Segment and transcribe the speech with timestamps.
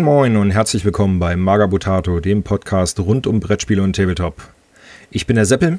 [0.00, 4.34] Moin Moin und herzlich willkommen bei Magabutato, dem Podcast rund um Brettspiele und Tabletop.
[5.10, 5.78] Ich bin der Seppel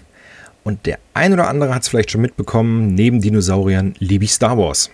[0.64, 4.60] und der ein oder andere hat es vielleicht schon mitbekommen, neben Dinosauriern liebe ich Star
[4.60, 4.92] Wars.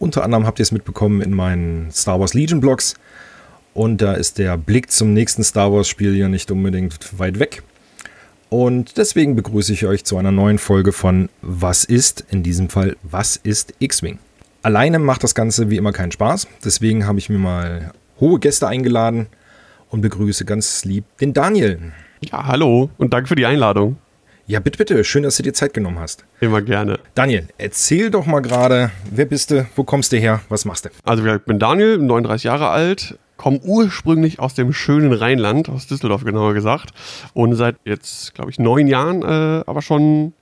[0.00, 2.96] Unter anderem habt ihr es mitbekommen in meinen Star Wars Legion Blogs
[3.74, 7.62] und da ist der Blick zum nächsten Star Wars Spiel ja nicht unbedingt weit weg.
[8.48, 12.96] Und deswegen begrüße ich euch zu einer neuen Folge von Was ist, in diesem Fall
[13.04, 14.18] Was ist X-Wing?
[14.62, 18.68] Alleine macht das Ganze wie immer keinen Spaß, deswegen habe ich mir mal hohe Gäste
[18.68, 19.26] eingeladen
[19.90, 21.92] und begrüße ganz lieb den Daniel.
[22.20, 23.96] Ja, hallo und danke für die Einladung.
[24.46, 25.04] Ja, bitte, bitte.
[25.04, 26.24] Schön, dass du dir Zeit genommen hast.
[26.40, 26.98] Immer gerne.
[27.14, 30.88] Daniel, erzähl doch mal gerade, wer bist du, wo kommst du her, was machst du?
[31.04, 36.24] Also, ich bin Daniel, 39 Jahre alt, komme ursprünglich aus dem schönen Rheinland, aus Düsseldorf
[36.24, 36.94] genauer gesagt.
[37.34, 40.32] Und seit jetzt, glaube ich, neun Jahren äh, aber schon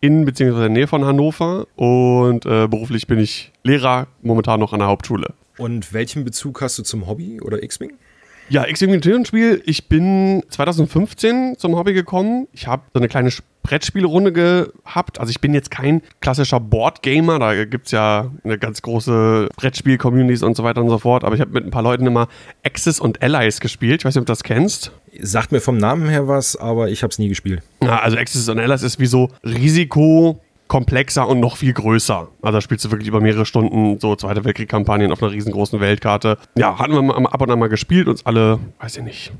[0.00, 0.48] in bzw.
[0.48, 1.66] in der Nähe von Hannover.
[1.76, 5.34] Und äh, beruflich bin ich Lehrer, momentan noch an der Hauptschule.
[5.60, 7.92] Und welchen Bezug hast du zum Hobby oder X-Wing?
[8.48, 9.62] Ja, X-Wing Spiel.
[9.66, 12.48] Ich bin 2015 zum Hobby gekommen.
[12.52, 13.30] Ich habe so eine kleine
[13.62, 15.20] Brettspielrunde gehabt.
[15.20, 20.42] Also ich bin jetzt kein klassischer Boardgamer, da gibt es ja eine ganz große Brettspiel-Communities
[20.42, 22.28] und so weiter und so fort, aber ich habe mit ein paar Leuten immer
[22.64, 24.00] Axis und Allies gespielt.
[24.00, 24.92] Ich weiß nicht, ob du das kennst.
[25.20, 27.62] Sagt mir vom Namen her was, aber ich habe es nie gespielt.
[27.82, 30.40] Ja, also Axis und Allies ist wie so Risiko
[30.70, 32.28] komplexer und noch viel größer.
[32.42, 36.38] Also da spielst du wirklich über mehrere Stunden so Zweite Weltkrieg-Kampagnen auf einer riesengroßen Weltkarte.
[36.56, 39.32] Ja, hatten wir ab und an mal gespielt, uns alle, weiß ich nicht,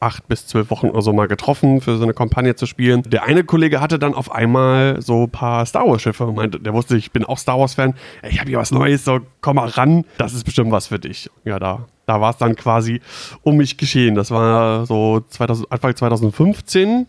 [0.00, 3.02] acht bis zwölf Wochen oder so mal getroffen, für so eine Kampagne zu spielen.
[3.04, 6.74] Der eine Kollege hatte dann auf einmal so ein paar Star Wars-Schiffe und meinte, der
[6.74, 7.94] wusste, ich bin auch Star Wars-Fan.
[8.28, 11.30] Ich habe hier was Neues, so komm mal ran, das ist bestimmt was für dich.
[11.44, 13.00] Ja, da, da war es dann quasi
[13.42, 14.16] um mich geschehen.
[14.16, 17.06] Das war so 2000, Anfang 2015.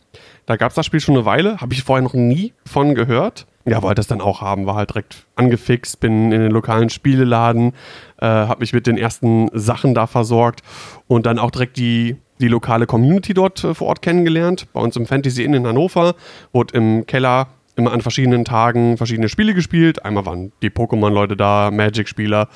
[0.49, 3.45] Da gab es das Spiel schon eine Weile, habe ich vorher noch nie von gehört.
[3.65, 7.73] Ja, wollte es dann auch haben, war halt direkt angefixt, bin in den lokalen Spieleladen,
[8.19, 10.61] äh, habe mich mit den ersten Sachen da versorgt
[11.07, 14.65] und dann auch direkt die, die lokale Community dort äh, vor Ort kennengelernt.
[14.73, 16.15] Bei uns im Fantasy Inn in Hannover
[16.51, 20.05] wurde im Keller immer an verschiedenen Tagen verschiedene Spiele gespielt.
[20.05, 22.47] Einmal waren die Pokémon-Leute da, Magic-Spieler.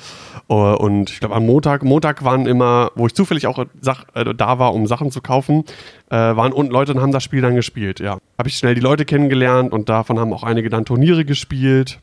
[0.48, 4.34] Äh, und ich glaube, am Montag, Montag waren immer, wo ich zufällig auch Sach, äh,
[4.34, 5.64] da war, um Sachen zu kaufen,
[6.10, 7.98] äh, waren unten Leute und haben das Spiel dann gespielt.
[7.98, 11.98] Ja, habe ich schnell die Leute kennengelernt und davon haben auch einige dann Turniere gespielt.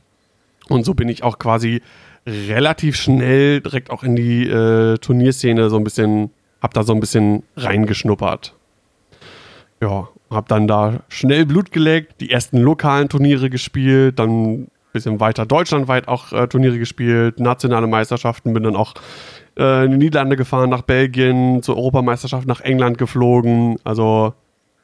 [0.67, 1.81] Und so bin ich auch quasi
[2.27, 6.29] relativ schnell direkt auch in die äh, Turnierszene so ein bisschen,
[6.61, 8.53] hab da so ein bisschen reingeschnuppert.
[9.81, 15.19] Ja, hab dann da schnell Blut geleckt, die ersten lokalen Turniere gespielt, dann ein bisschen
[15.19, 18.93] weiter deutschlandweit auch äh, Turniere gespielt, nationale Meisterschaften, bin dann auch
[19.57, 23.75] äh, in die Niederlande gefahren, nach Belgien, zur Europameisterschaft nach England geflogen.
[23.83, 24.33] Also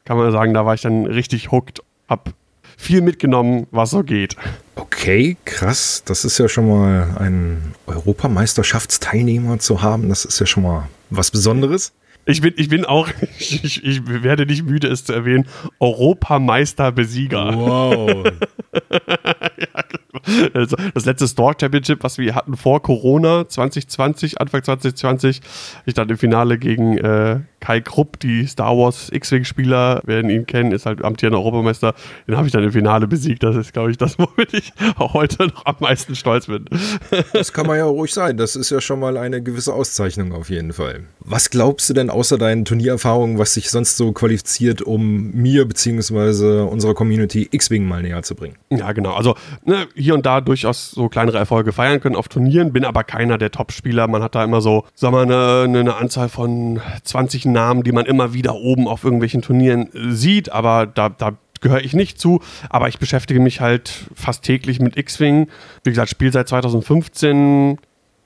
[0.04, 2.32] kann man sagen, da war ich dann richtig hooked, hab
[2.76, 4.36] viel mitgenommen, was so geht.
[4.76, 6.02] Okay, krass.
[6.04, 10.08] Das ist ja schon mal ein Europameisterschaftsteilnehmer zu haben.
[10.08, 11.92] Das ist ja schon mal was Besonderes.
[12.28, 13.08] Ich bin, ich bin auch,
[13.38, 15.46] ich, ich werde nicht müde, es zu erwähnen,
[15.80, 17.54] Europameister-Besieger.
[17.56, 18.24] Wow.
[18.90, 20.48] ja, genau.
[20.52, 25.40] also das letzte Store Championship, was wir hatten vor Corona 2020, Anfang 2020,
[25.86, 30.72] ich dann im Finale gegen äh, Kai Krupp, die Star Wars X-Wing-Spieler, werden ihn kennen,
[30.72, 31.94] ist halt amtierender Europameister.
[32.26, 33.42] Den habe ich dann im Finale besiegt.
[33.42, 36.66] Das ist, glaube ich, das, womit ich auch heute noch am meisten stolz bin.
[37.32, 38.36] das kann man ja ruhig sein.
[38.36, 41.04] Das ist ja schon mal eine gewisse Auszeichnung auf jeden Fall.
[41.20, 46.62] Was glaubst du denn außer deinen Turniererfahrungen, was sich sonst so qualifiziert, um mir bzw.
[46.62, 48.56] unserer Community X-Wing mal näher zu bringen?
[48.70, 49.14] Ja, genau.
[49.14, 53.04] Also ne, hier und da durchaus so kleinere Erfolge feiern können auf Turnieren, bin aber
[53.04, 54.06] keiner der Top-Spieler.
[54.08, 57.92] Man hat da immer so, sagen wir mal, eine, eine Anzahl von 20 Namen, die
[57.92, 62.20] man immer wieder oben auf irgendwelchen Turnieren äh, sieht, aber da, da gehöre ich nicht
[62.20, 65.48] zu, aber ich beschäftige mich halt fast täglich mit X-Wing.
[65.84, 67.78] Wie gesagt, spiele seit 2015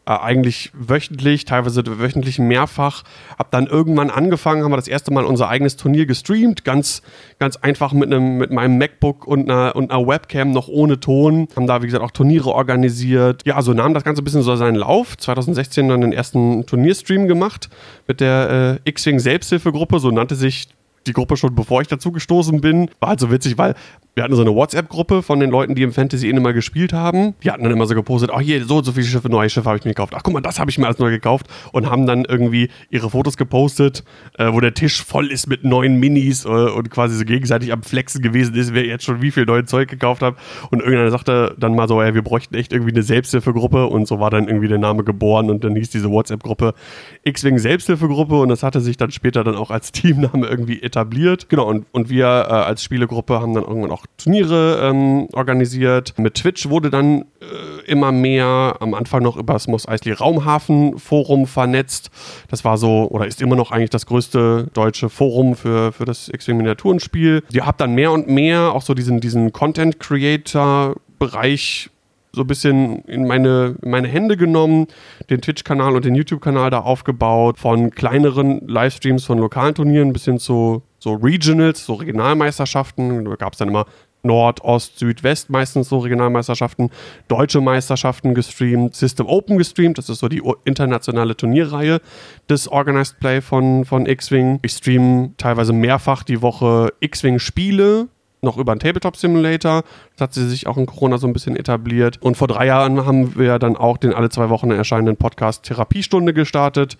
[0.04, 3.04] äh, eigentlich wöchentlich, teilweise wöchentlich mehrfach.
[3.38, 7.02] Hab dann irgendwann angefangen, haben wir das erste Mal unser eigenes Turnier gestreamt, ganz,
[7.38, 11.46] ganz einfach mit einem, mit meinem MacBook und einer, und einer Webcam noch ohne Ton.
[11.54, 13.42] Haben da, wie gesagt, auch Turniere organisiert.
[13.46, 15.16] Ja, so nahm das Ganze ein bisschen so seinen Lauf.
[15.16, 17.68] 2016 dann den ersten Turnierstream gemacht
[18.08, 20.68] mit der äh, X-Wing Selbsthilfegruppe, so nannte sich
[21.06, 22.90] die Gruppe schon, bevor ich dazu gestoßen bin.
[23.00, 23.74] War halt so witzig, weil
[24.14, 27.34] wir hatten so eine WhatsApp-Gruppe von den Leuten, die im Fantasy Inn immer gespielt haben.
[27.42, 29.66] Die hatten dann immer so gepostet, ach hier, so und so viele Schiffe, neue Schiffe
[29.66, 30.12] habe ich mir gekauft.
[30.14, 31.46] Ach guck mal, das habe ich mir als neu gekauft.
[31.72, 34.04] Und haben dann irgendwie ihre Fotos gepostet,
[34.36, 37.82] äh, wo der Tisch voll ist mit neuen Minis äh, und quasi so gegenseitig am
[37.82, 40.36] Flexen gewesen ist, wer jetzt schon wie viel neues Zeug gekauft hat.
[40.70, 43.86] Und irgendeiner sagte dann mal so, ja, wir bräuchten echt irgendwie eine Selbsthilfegruppe.
[43.86, 46.74] Und so war dann irgendwie der Name geboren und dann hieß diese WhatsApp-Gruppe
[47.22, 48.38] X-Wing Selbsthilfegruppe.
[48.38, 51.48] Und das hatte sich dann später dann auch als Teamname irgendwie etabliert.
[51.48, 56.14] Genau, und, und wir äh, als Spielegruppe haben dann irgendwann auch auch Turniere ähm, organisiert.
[56.18, 60.98] Mit Twitch wurde dann äh, immer mehr am Anfang noch über das Mos Eisley Raumhafen
[60.98, 62.10] Forum vernetzt.
[62.48, 66.28] Das war so, oder ist immer noch eigentlich das größte deutsche Forum für, für das
[66.28, 67.42] X-Wing Miniaturenspiel.
[67.52, 71.90] Ihr habt dann mehr und mehr auch so diesen, diesen Content Creator Bereich
[72.34, 74.86] so ein bisschen in meine, in meine Hände genommen,
[75.28, 80.38] den Twitch-Kanal und den YouTube-Kanal da aufgebaut, von kleineren Livestreams von lokalen Turnieren bis hin
[80.38, 83.24] zu so Regionals, so Regionalmeisterschaften.
[83.24, 83.86] Da gab es dann immer
[84.22, 86.90] Nord, Ost, Süd, West meistens so Regionalmeisterschaften,
[87.26, 92.00] deutsche Meisterschaften gestreamt, System Open gestreamt, das ist so die internationale Turnierreihe
[92.48, 94.60] des Organized Play von, von X-Wing.
[94.62, 98.06] Ich streame teilweise mehrfach die Woche X-Wing-Spiele,
[98.42, 99.84] noch über einen Tabletop Simulator.
[100.16, 102.20] Das hat sie sich auch in Corona so ein bisschen etabliert.
[102.20, 106.34] Und vor drei Jahren haben wir dann auch den alle zwei Wochen erscheinenden Podcast Therapiestunde
[106.34, 106.98] gestartet,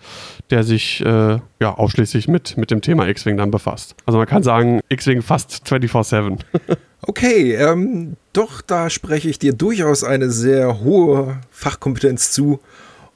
[0.49, 3.95] der sich äh, ja ausschließlich mit, mit dem Thema X-Wing dann befasst.
[4.05, 6.39] Also man kann sagen, X-Wing fast 24-7.
[7.01, 12.61] okay, ähm, doch, da spreche ich dir durchaus eine sehr hohe Fachkompetenz zu,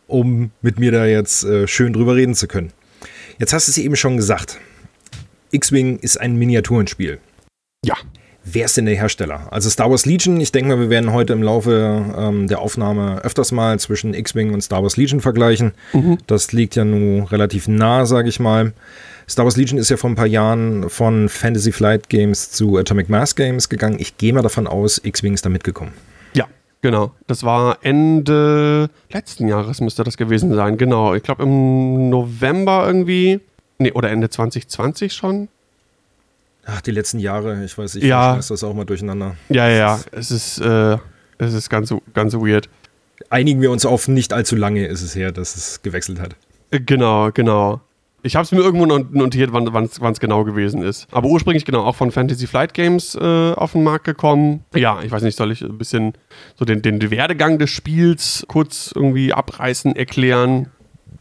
[0.05, 2.73] um mit mir da jetzt äh, schön drüber reden zu können.
[3.39, 4.59] Jetzt hast du es eben schon gesagt.
[5.51, 7.19] X-Wing ist ein Miniaturenspiel.
[7.85, 7.95] Ja.
[8.49, 9.51] Wer ist denn der Hersteller?
[9.51, 13.19] Also Star Wars Legion, ich denke mal, wir werden heute im Laufe ähm, der Aufnahme
[13.21, 15.73] öfters mal zwischen X-Wing und Star Wars Legion vergleichen.
[15.91, 16.19] Mhm.
[16.27, 18.71] Das liegt ja nun relativ nah, sage ich mal.
[19.29, 23.09] Star Wars Legion ist ja vor ein paar Jahren von Fantasy Flight Games zu Atomic
[23.09, 23.97] Mass Games gegangen.
[23.99, 25.91] Ich gehe mal davon aus, X-Wing ist da mitgekommen.
[26.33, 26.45] Ja,
[26.81, 27.11] genau.
[27.27, 30.77] Das war Ende letzten Jahres müsste das gewesen sein.
[30.77, 31.15] Genau.
[31.15, 33.41] Ich glaube im November irgendwie.
[33.77, 35.49] Nee, oder Ende 2020 schon.
[36.69, 38.33] Ach, die letzten Jahre, ich weiß, ich ja.
[38.33, 39.35] schmeiß das auch mal durcheinander.
[39.47, 40.97] Ja, ja, es ist, äh,
[41.37, 42.69] es ist ganz, ganz weird.
[43.29, 46.35] Einigen wir uns auf nicht allzu lange ist es her, dass es gewechselt hat.
[46.71, 47.79] Äh, genau, genau.
[48.23, 51.07] Ich habe es mir irgendwo notiert, wann es genau gewesen ist.
[51.11, 54.65] Aber ursprünglich genau auch von Fantasy Flight Games äh, auf den Markt gekommen.
[54.75, 56.13] Ja, ich weiß nicht, soll ich ein bisschen
[56.55, 60.69] so den, den Werdegang des Spiels kurz irgendwie abreißen, erklären?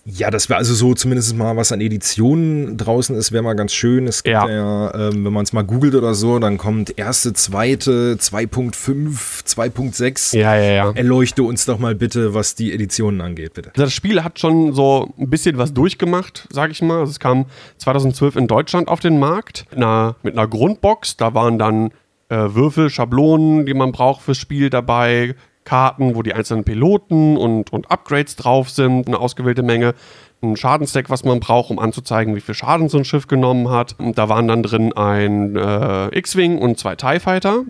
[0.08, 3.72] Ja, das wäre also so zumindest mal, was an Editionen draußen ist, wäre mal ganz
[3.72, 4.06] schön.
[4.06, 7.32] Es gibt ja, ja ähm, wenn man es mal googelt oder so, dann kommt erste,
[7.32, 10.38] zweite, 2.5, 2.6.
[10.38, 10.92] Ja, ja, ja.
[10.92, 13.72] Erleuchte uns doch mal bitte, was die Editionen angeht, bitte.
[13.74, 17.00] Das Spiel hat schon so ein bisschen was durchgemacht, sage ich mal.
[17.00, 17.46] Also es kam
[17.78, 21.16] 2012 in Deutschland auf den Markt mit einer, mit einer Grundbox.
[21.16, 21.90] Da waren dann
[22.28, 25.34] äh, Würfel, Schablonen, die man braucht fürs Spiel dabei,
[25.66, 29.94] Karten, wo die einzelnen Piloten und, und Upgrades drauf sind, eine ausgewählte Menge.
[30.42, 33.96] Ein Schadensdeck, was man braucht, um anzuzeigen, wie viel Schaden so ein Schiff genommen hat.
[33.98, 37.64] Und da waren dann drin ein äh, X-Wing und zwei TIE Fighter.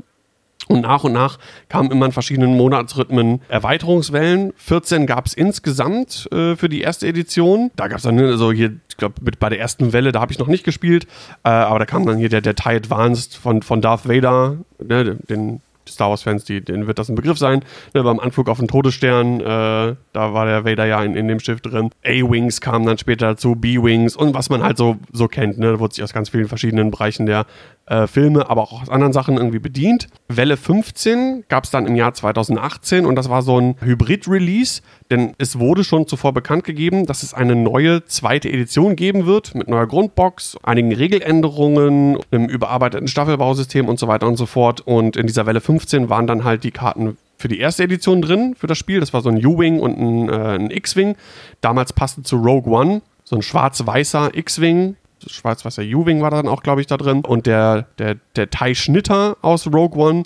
[0.69, 1.39] Und nach und nach
[1.69, 4.53] kamen immer in verschiedenen Monatsrhythmen Erweiterungswellen.
[4.57, 7.71] 14 gab es insgesamt äh, für die erste Edition.
[7.77, 10.39] Da gab es dann, also hier, ich glaube, bei der ersten Welle, da habe ich
[10.39, 11.07] noch nicht gespielt,
[11.45, 15.17] äh, aber da kam dann hier der, der TIE Advanced von, von Darth Vader, ne,
[15.29, 17.65] den Star Wars-Fans, denen wird das ein Begriff sein.
[17.95, 19.45] Ne, beim Anflug auf den Todesstern, äh,
[20.13, 21.91] da war der Vader ja in, in dem Schiff drin.
[22.05, 25.59] A-Wings kamen dann später dazu, B-Wings und was man halt so, so kennt.
[25.59, 25.73] Ne?
[25.73, 27.47] Da wurde sich aus ganz vielen verschiedenen Bereichen der
[27.87, 30.09] äh, Filme, aber auch aus anderen Sachen irgendwie bedient.
[30.29, 35.35] Welle 15 gab es dann im Jahr 2018 und das war so ein Hybrid-Release, denn
[35.39, 39.69] es wurde schon zuvor bekannt gegeben, dass es eine neue zweite Edition geben wird mit
[39.69, 44.81] neuer Grundbox, einigen Regeländerungen, einem überarbeiteten Staffelbausystem und so weiter und so fort.
[44.81, 48.55] Und in dieser Welle 15 waren dann halt die Karten für die erste Edition drin,
[48.59, 49.01] für das Spiel.
[49.01, 51.17] Das war so ein U-Wing und ein, äh, ein X-Wing.
[51.61, 54.97] Damals passte zu Rogue One, so ein schwarz-weißer X-Wing
[55.29, 57.25] schwarz-weißer U-Wing war dann auch, glaube ich, da drin.
[57.25, 60.23] Und der, der, der Tai Schnitter aus Rogue One.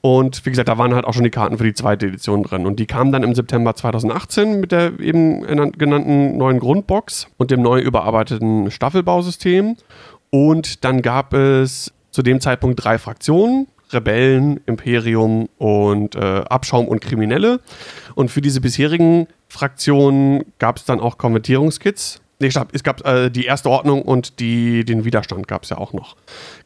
[0.00, 2.66] Und wie gesagt, da waren halt auch schon die Karten für die zweite Edition drin.
[2.66, 5.42] Und die kamen dann im September 2018 mit der eben
[5.72, 9.76] genannten neuen Grundbox und dem neu überarbeiteten Staffelbausystem.
[10.30, 13.66] Und dann gab es zu dem Zeitpunkt drei Fraktionen.
[13.90, 17.60] Rebellen, Imperium und äh, Abschaum und Kriminelle.
[18.14, 22.68] Und für diese bisherigen Fraktionen gab es dann auch Konvertierungskits Nee, stopp.
[22.72, 26.16] Es gab äh, die erste Ordnung und die, den Widerstand gab es ja auch noch.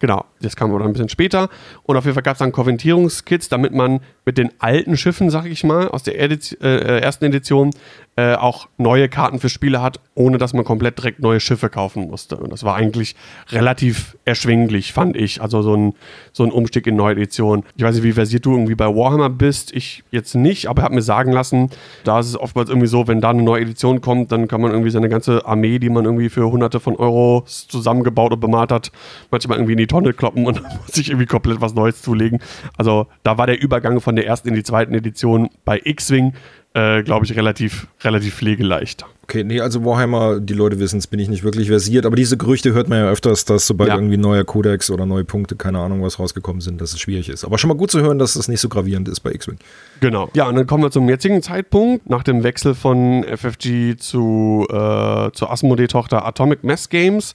[0.01, 1.49] Genau, das kam aber ein bisschen später.
[1.85, 5.47] Und auf jeden Fall gab es dann Konvertierungskits, damit man mit den alten Schiffen, sag
[5.47, 7.71] ich mal, aus der Ediz äh, ersten Edition
[8.15, 12.09] äh, auch neue Karten für Spiele hat, ohne dass man komplett direkt neue Schiffe kaufen
[12.11, 12.37] musste.
[12.37, 13.17] Und das war eigentlich
[13.51, 15.41] relativ erschwinglich, fand ich.
[15.41, 15.95] Also so ein,
[16.33, 17.65] so ein Umstieg in neue Edition.
[17.75, 19.73] Ich weiß nicht, wie versiert du irgendwie bei Warhammer bist.
[19.73, 21.71] Ich jetzt nicht, aber habe mir sagen lassen,
[22.05, 24.73] da ist es oftmals irgendwie so, wenn da eine neue Edition kommt, dann kann man
[24.73, 28.93] irgendwie seine ganze Armee, die man irgendwie für hunderte von Euros zusammengebaut und bemalt hat,
[29.31, 32.41] manchmal irgendwie in die Tonne kloppen und sich irgendwie komplett was Neues zulegen.
[32.77, 36.35] Also da war der Übergang von der ersten in die zweiten Edition bei X-Wing
[36.75, 39.05] äh, glaube ich, relativ, relativ pflegeleicht.
[39.25, 42.37] Okay, nee, also Warhammer, die Leute wissen es, bin ich nicht wirklich versiert, aber diese
[42.37, 43.95] Gerüchte hört man ja öfters, dass sobald ja.
[43.95, 47.45] irgendwie neuer Kodex oder neue Punkte, keine Ahnung, was rausgekommen sind, dass es schwierig ist.
[47.45, 49.59] Aber schon mal gut zu hören, dass es nicht so gravierend ist bei X-Wing.
[50.01, 50.29] Genau.
[50.35, 55.31] Ja, und dann kommen wir zum jetzigen Zeitpunkt, nach dem Wechsel von FFG zu, äh,
[55.33, 57.35] zur Asmodee-Tochter Atomic Mass Games.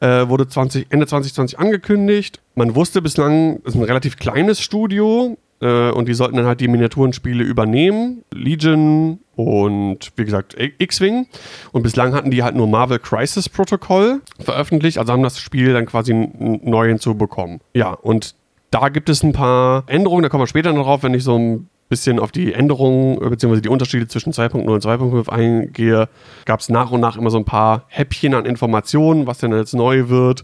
[0.00, 2.40] Äh, wurde 20, Ende 2020 angekündigt.
[2.54, 6.60] Man wusste bislang, es ist ein relativ kleines Studio, äh, und die sollten dann halt
[6.60, 8.24] die Miniaturenspiele übernehmen.
[8.32, 11.26] Legion und wie gesagt X-Wing.
[11.72, 15.86] Und bislang hatten die halt nur Marvel Crisis Protocol veröffentlicht, also haben das Spiel dann
[15.86, 17.60] quasi neu hinzubekommen.
[17.74, 18.34] Ja, und
[18.70, 21.38] da gibt es ein paar Änderungen, da kommen wir später noch drauf, wenn ich so
[21.38, 23.60] ein bisschen auf die Änderungen bzw.
[23.60, 26.08] die Unterschiede zwischen 2.0 und 2.5 eingehe,
[26.44, 29.74] gab es nach und nach immer so ein paar Häppchen an Informationen, was denn jetzt
[29.74, 30.42] neu wird.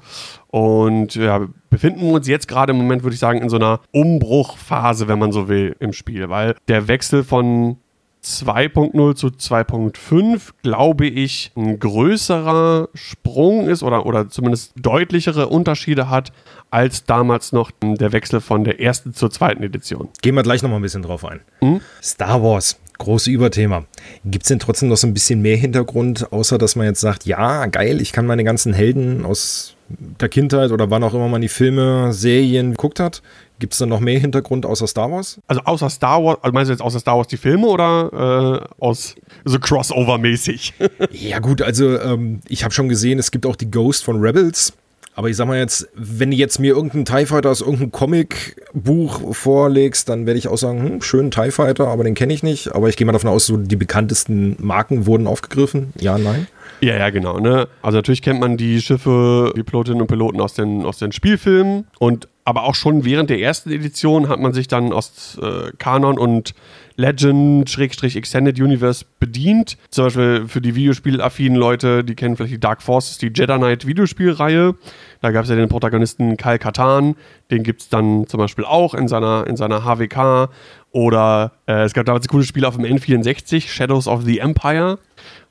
[0.48, 5.08] Und ja, befinden uns jetzt gerade im Moment, würde ich sagen, in so einer Umbruchphase,
[5.08, 7.78] wenn man so will, im Spiel, weil der Wechsel von
[8.24, 16.32] 2.0 zu 2.5, glaube ich, ein größerer Sprung ist oder, oder zumindest deutlichere Unterschiede hat
[16.72, 20.08] als damals noch der Wechsel von der ersten zur zweiten Edition.
[20.22, 21.40] Gehen wir gleich nochmal ein bisschen drauf ein.
[21.60, 21.80] Mhm.
[22.02, 23.84] Star Wars, große Überthema.
[24.24, 27.26] Gibt es denn trotzdem noch so ein bisschen mehr Hintergrund, außer dass man jetzt sagt,
[27.26, 31.42] ja, geil, ich kann meine ganzen Helden aus der Kindheit oder wann auch immer man
[31.42, 33.22] die Filme, Serien geguckt hat,
[33.62, 35.40] Gibt es da noch mehr Hintergrund außer Star Wars?
[35.46, 38.82] Also außer Star Wars, also meinst du jetzt außer Star Wars die Filme oder äh,
[38.84, 39.14] aus
[39.44, 40.72] so Crossover-mäßig?
[41.12, 44.72] ja, gut, also ähm, ich habe schon gesehen, es gibt auch die Ghost von Rebels.
[45.14, 49.34] Aber ich sag mal jetzt, wenn du jetzt mir irgendeinen TIE Fighter aus irgendeinem Comic-Buch
[49.34, 52.74] vorlegst, dann werde ich auch sagen, hm, schönen TIE Fighter, aber den kenne ich nicht.
[52.74, 55.92] Aber ich gehe mal davon aus, so die bekanntesten Marken wurden aufgegriffen.
[56.00, 56.46] Ja, nein?
[56.80, 57.38] Ja, ja, genau.
[57.38, 57.68] Ne?
[57.82, 61.86] Also natürlich kennt man die Schiffe, die Pilotinnen und Piloten aus den, aus den Spielfilmen
[61.98, 66.18] und aber auch schon während der ersten Edition hat man sich dann aus äh, Kanon
[66.18, 66.54] und
[67.02, 69.76] Legend-Extended Universe bedient.
[69.90, 73.86] Zum Beispiel für die Videospielaffinen Leute, die kennen vielleicht die Dark Forces, die Jedi Knight
[73.86, 74.76] Videospielreihe.
[75.20, 77.16] Da gab es ja den Protagonisten Kyle Katan,
[77.50, 80.50] den gibt es dann zum Beispiel auch in seiner, in seiner HWK.
[80.92, 84.98] Oder äh, es gab damals ein cooles Spiel auf dem N64, Shadows of the Empire.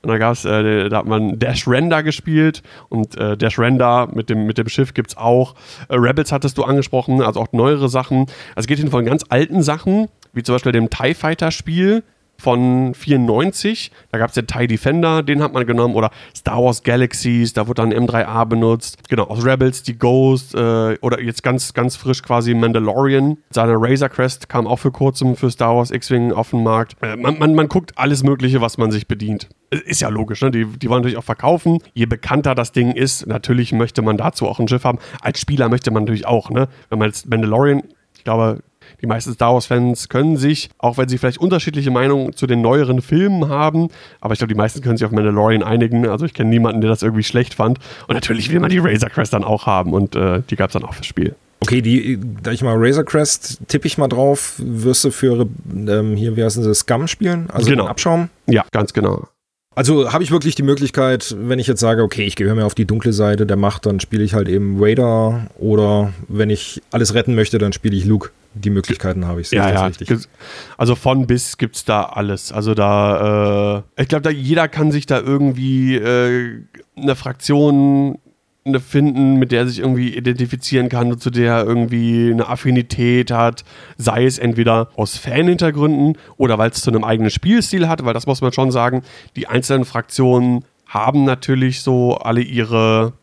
[0.00, 4.30] Und da gab's, äh, da hat man Dash Render gespielt und äh, Dash Render mit
[4.30, 5.54] dem, mit dem Schiff gibt es auch.
[5.88, 8.20] Äh, Rebels hattest du angesprochen, also auch neuere Sachen.
[8.54, 12.04] Also es geht hin von ganz alten Sachen, wie zum Beispiel dem TIE Fighter Spiel,
[12.42, 13.92] von 94.
[14.10, 15.94] Da gab es den TIE Defender, den hat man genommen.
[15.94, 19.08] Oder Star Wars Galaxies, da wurde dann M3A benutzt.
[19.08, 23.38] Genau, aus Rebels die Ghost äh, oder jetzt ganz, ganz frisch quasi Mandalorian.
[23.50, 26.96] Seine Razor Crest kam auch für kurzem für Star Wars X-Wing auf den Markt.
[27.00, 29.48] Äh, man, man, man guckt alles Mögliche, was man sich bedient.
[29.70, 30.50] Ist ja logisch, ne?
[30.50, 31.78] Die, die wollen natürlich auch verkaufen.
[31.94, 34.98] Je bekannter das Ding ist, natürlich möchte man dazu auch ein Schiff haben.
[35.20, 36.68] Als Spieler möchte man natürlich auch, ne?
[36.90, 37.82] Wenn man jetzt Mandalorian,
[38.16, 38.62] ich glaube,
[39.02, 43.02] die meisten Star Wars-Fans können sich, auch wenn sie vielleicht unterschiedliche Meinungen zu den neueren
[43.02, 43.88] Filmen haben,
[44.20, 46.06] aber ich glaube, die meisten können sich auf Mandalorian einigen.
[46.08, 47.78] Also ich kenne niemanden, der das irgendwie schlecht fand.
[48.06, 50.74] Und natürlich will man die Razor Crest dann auch haben und äh, die gab es
[50.74, 51.34] dann auch fürs Spiel.
[51.60, 56.16] Okay, die, da ich mal Razor Crest tippe ich mal drauf, wirst du für ähm,
[56.16, 57.48] hier, wie heißen sie, Scum spielen?
[57.52, 57.86] Also genau.
[57.86, 58.30] Abschaum?
[58.46, 59.28] Ja, ganz genau.
[59.74, 62.74] Also habe ich wirklich die Möglichkeit, wenn ich jetzt sage, okay, ich gehöre mir auf
[62.74, 67.14] die dunkle Seite der Macht, dann spiele ich halt eben Raider oder wenn ich alles
[67.14, 69.50] retten möchte, dann spiele ich Luke die Möglichkeiten habe ich.
[69.50, 69.86] Ja, ja.
[69.86, 70.28] Richtig?
[70.76, 72.52] Also von bis gibt es da alles.
[72.52, 76.62] Also da, äh, ich glaube, da jeder kann sich da irgendwie äh,
[76.96, 78.18] eine Fraktion
[78.64, 83.30] eine finden, mit der er sich irgendwie identifizieren kann, zu der er irgendwie eine Affinität
[83.30, 83.64] hat,
[83.96, 88.26] sei es entweder aus Fanhintergründen oder weil es zu einem eigenen Spielstil hat, weil das
[88.26, 89.02] muss man schon sagen,
[89.34, 93.14] die einzelnen Fraktionen haben natürlich so alle ihre,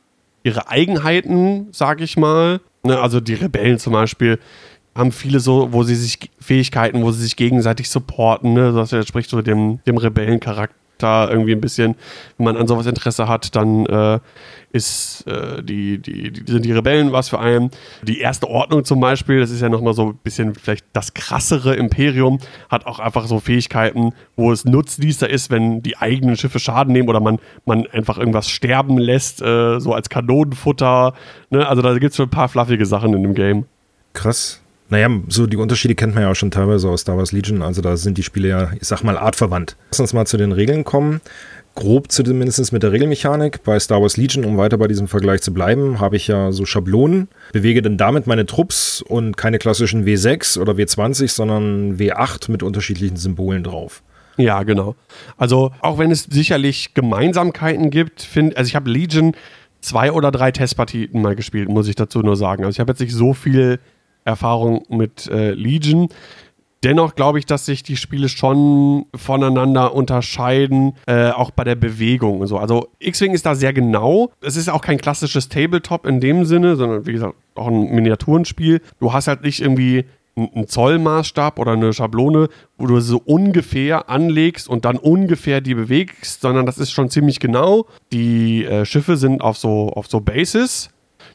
[0.43, 2.59] ihre Eigenheiten, sag ich mal.
[2.83, 4.39] Ne, also die Rebellen zum Beispiel,
[4.99, 8.71] haben viele so, wo sie sich Fähigkeiten, wo sie sich gegenseitig supporten, ne?
[8.71, 10.75] Das entspricht so dem, dem Rebellencharakter
[11.31, 11.95] irgendwie ein bisschen.
[12.37, 14.19] Wenn man an sowas Interesse hat, dann äh,
[14.71, 17.71] ist äh, die, die, die, sind die Rebellen was für einen.
[18.03, 21.75] Die erste Ordnung zum Beispiel, das ist ja nochmal so ein bisschen vielleicht das krassere
[21.75, 22.39] Imperium,
[22.69, 27.09] hat auch einfach so Fähigkeiten, wo es nutznießer ist, wenn die eigenen Schiffe Schaden nehmen
[27.09, 31.13] oder man, man einfach irgendwas sterben lässt, äh, so als Kanonenfutter.
[31.49, 31.67] Ne?
[31.67, 33.65] Also da gibt es schon ein paar fluffige Sachen in dem Game.
[34.13, 34.61] Krass.
[34.89, 37.61] Naja, so die Unterschiede kennt man ja auch schon teilweise aus Star Wars Legion.
[37.61, 39.75] Also da sind die Spiele ja, ich sag mal, artverwandt.
[39.91, 41.21] Lass uns mal zu den Regeln kommen.
[41.75, 43.63] Grob zumindest mit der Regelmechanik.
[43.63, 46.65] Bei Star Wars Legion, um weiter bei diesem Vergleich zu bleiben, habe ich ja so
[46.65, 47.27] Schablonen.
[47.53, 53.15] Bewege dann damit meine Trupps und keine klassischen W6 oder W20, sondern W8 mit unterschiedlichen
[53.15, 54.01] Symbolen drauf.
[54.37, 54.95] Ja, genau.
[55.37, 59.35] Also auch wenn es sicherlich Gemeinsamkeiten gibt, finde also ich habe Legion
[59.81, 62.63] zwei oder drei Testpartien mal gespielt, muss ich dazu nur sagen.
[62.63, 63.79] Also ich habe jetzt nicht so viel
[64.29, 66.09] Erfahrung mit äh, Legion.
[66.83, 72.39] Dennoch glaube ich, dass sich die Spiele schon voneinander unterscheiden, äh, auch bei der Bewegung
[72.39, 72.57] und so.
[72.57, 74.31] Also X-Wing ist da sehr genau.
[74.39, 78.81] Es ist auch kein klassisches Tabletop in dem Sinne, sondern wie gesagt auch ein Miniaturenspiel.
[79.01, 80.05] Du hast halt nicht irgendwie
[80.37, 86.39] einen Zollmaßstab oder eine Schablone, wo du so ungefähr anlegst und dann ungefähr die bewegst,
[86.39, 87.87] sondern das ist schon ziemlich genau.
[88.13, 90.91] Die äh, Schiffe sind auf so, auf so Bases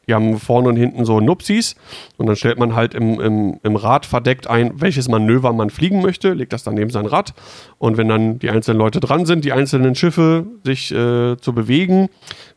[0.07, 1.77] die haben vorne und hinten so Nupsis
[2.17, 6.01] und dann stellt man halt im, im, im Rad verdeckt ein, welches Manöver man fliegen
[6.01, 7.35] möchte, legt das dann neben sein Rad
[7.79, 12.09] und wenn dann die einzelnen Leute dran sind, die einzelnen Schiffe sich äh, zu bewegen,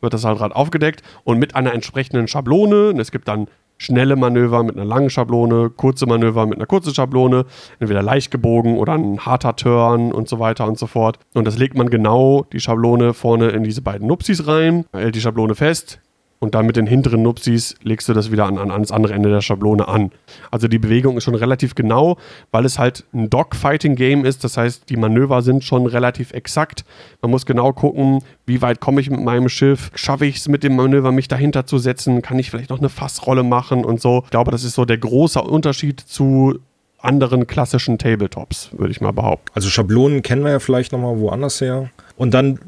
[0.01, 2.89] wird das halt Rad aufgedeckt und mit einer entsprechenden Schablone.
[2.89, 6.93] Und es gibt dann schnelle Manöver mit einer langen Schablone, kurze Manöver mit einer kurzen
[6.93, 7.45] Schablone,
[7.79, 11.19] entweder leicht gebogen oder ein harter Turn und so weiter und so fort.
[11.33, 15.21] Und das legt man genau die Schablone vorne in diese beiden Nupsis rein, hält die
[15.21, 15.99] Schablone fest,
[16.39, 19.29] und dann mit den hinteren Nupsis legst du das wieder an, an, ans andere Ende
[19.29, 20.11] der Schablone an.
[20.51, 22.17] Also die Bewegung ist schon relativ genau,
[22.51, 24.43] weil es halt ein Dogfighting-Game ist.
[24.43, 26.85] Das heißt, die Manöver sind schon relativ exakt.
[27.21, 29.91] Man muss genau gucken, wie weit komme ich mit meinem Schiff.
[29.95, 32.21] Schaffe ich es mit dem Manöver, mich dahinter zu setzen?
[32.21, 34.21] Kann ich vielleicht noch eine Fassrolle machen und so?
[34.25, 36.59] Ich glaube, das ist so der große Unterschied zu
[36.99, 39.51] anderen klassischen Tabletops, würde ich mal behaupten.
[39.53, 41.89] Also Schablonen kennen wir ja vielleicht nochmal woanders her.
[42.15, 42.59] Und dann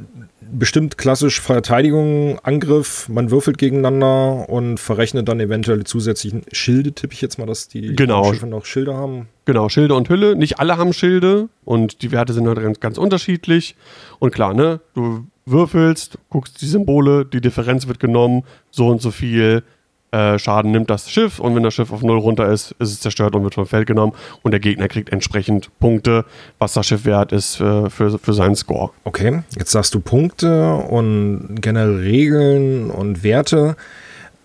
[0.51, 7.21] bestimmt klassisch Verteidigung, Angriff, man würfelt gegeneinander und verrechnet dann eventuell zusätzlichen Schilde, tippe ich
[7.21, 8.31] jetzt mal, dass die genau.
[8.31, 9.27] Schiffe noch Schilde haben.
[9.45, 10.35] Genau, Schilde und Hülle.
[10.35, 13.75] Nicht alle haben Schilde und die Werte sind halt ganz, ganz unterschiedlich.
[14.19, 19.11] Und klar, ne, du würfelst, guckst die Symbole, die Differenz wird genommen, so und so
[19.11, 19.63] viel
[20.11, 22.99] äh, Schaden nimmt das Schiff und wenn das Schiff auf Null runter ist, ist es
[22.99, 26.25] zerstört und wird vom Feld genommen und der Gegner kriegt entsprechend Punkte,
[26.57, 28.91] was das Schiff wert ist äh, für, für seinen Score.
[29.03, 33.75] Okay, jetzt sagst du Punkte und generell Regeln und Werte.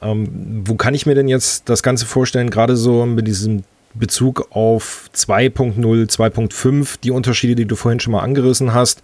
[0.03, 4.49] Ähm, wo kann ich mir denn jetzt das Ganze vorstellen, gerade so mit diesem Bezug
[4.51, 9.03] auf 2.0, 2.5, die Unterschiede, die du vorhin schon mal angerissen hast.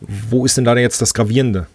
[0.00, 1.66] Wo ist denn da jetzt das Gravierende?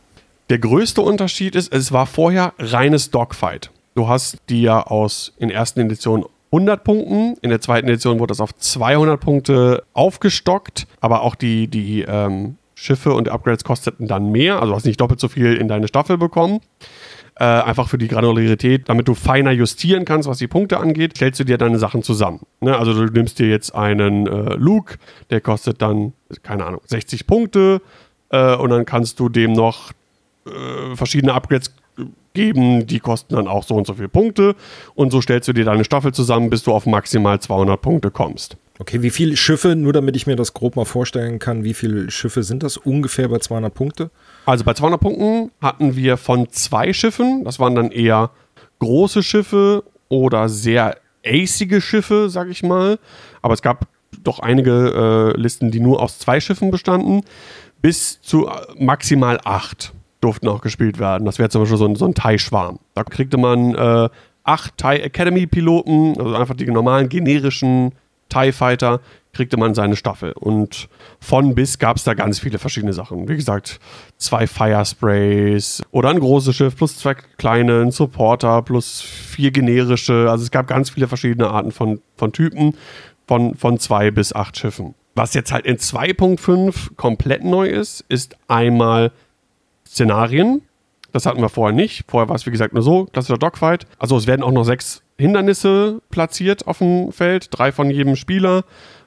[0.49, 3.71] Der größte Unterschied ist, es war vorher reines Dogfight.
[3.95, 7.35] Du hast die ja aus in der ersten Edition 100 Punkten.
[7.41, 12.57] In der zweiten Edition wurde das auf 200 Punkte aufgestockt, aber auch die, die ähm,
[12.75, 14.61] Schiffe und Upgrades kosteten dann mehr.
[14.61, 16.61] Also hast nicht doppelt so viel in deine Staffel bekommen.
[17.35, 21.39] Äh, einfach für die Granularität, damit du feiner justieren kannst, was die Punkte angeht, stellst
[21.39, 22.41] du dir deine Sachen zusammen.
[22.59, 22.77] Ne?
[22.77, 24.97] Also du nimmst dir jetzt einen äh, Luke,
[25.29, 26.13] der kostet dann,
[26.43, 27.81] keine Ahnung, 60 Punkte
[28.29, 29.91] äh, und dann kannst du dem noch
[30.45, 31.73] äh, verschiedene Upgrades
[32.33, 34.55] geben, die kosten dann auch so und so viele Punkte
[34.95, 38.57] und so stellst du dir deine Staffel zusammen, bis du auf maximal 200 Punkte kommst.
[38.79, 42.09] Okay, wie viele Schiffe, nur damit ich mir das grob mal vorstellen kann, wie viele
[42.11, 44.09] Schiffe sind das ungefähr bei 200 Punkte?
[44.45, 48.31] Also bei 200 Punkten hatten wir von zwei Schiffen, das waren dann eher
[48.79, 52.99] große Schiffe oder sehr acige Schiffe, sag ich mal,
[53.41, 53.87] aber es gab
[54.23, 57.23] doch einige äh, Listen, die nur aus zwei Schiffen bestanden,
[57.81, 61.25] bis zu äh, maximal acht durften auch gespielt werden.
[61.25, 62.79] Das wäre zum Beispiel so ein, so ein Thai-Schwarm.
[62.93, 64.09] Da kriegte man äh,
[64.43, 67.93] acht Thai Academy-Piloten, also einfach die normalen generischen
[68.29, 69.01] TIE Fighter,
[69.33, 70.31] kriegte man seine Staffel.
[70.33, 73.27] Und von bis gab es da ganz viele verschiedene Sachen.
[73.27, 73.79] Wie gesagt,
[74.17, 80.27] zwei Firesprays oder ein großes Schiff plus zwei kleine, ein Supporter plus vier generische.
[80.29, 82.75] Also es gab ganz viele verschiedene Arten von, von Typen,
[83.27, 84.95] von, von zwei bis acht Schiffen.
[85.15, 89.11] Was jetzt halt in 2.5 komplett neu ist, ist einmal
[89.89, 90.61] Szenarien.
[91.11, 92.03] Das hatten wir vorher nicht.
[92.07, 93.87] Vorher war es, wie gesagt, nur so, klassischer Dogfight.
[93.97, 98.63] Also es werden auch noch sechs Hindernisse platziert auf dem Feld, drei von jedem Spieler,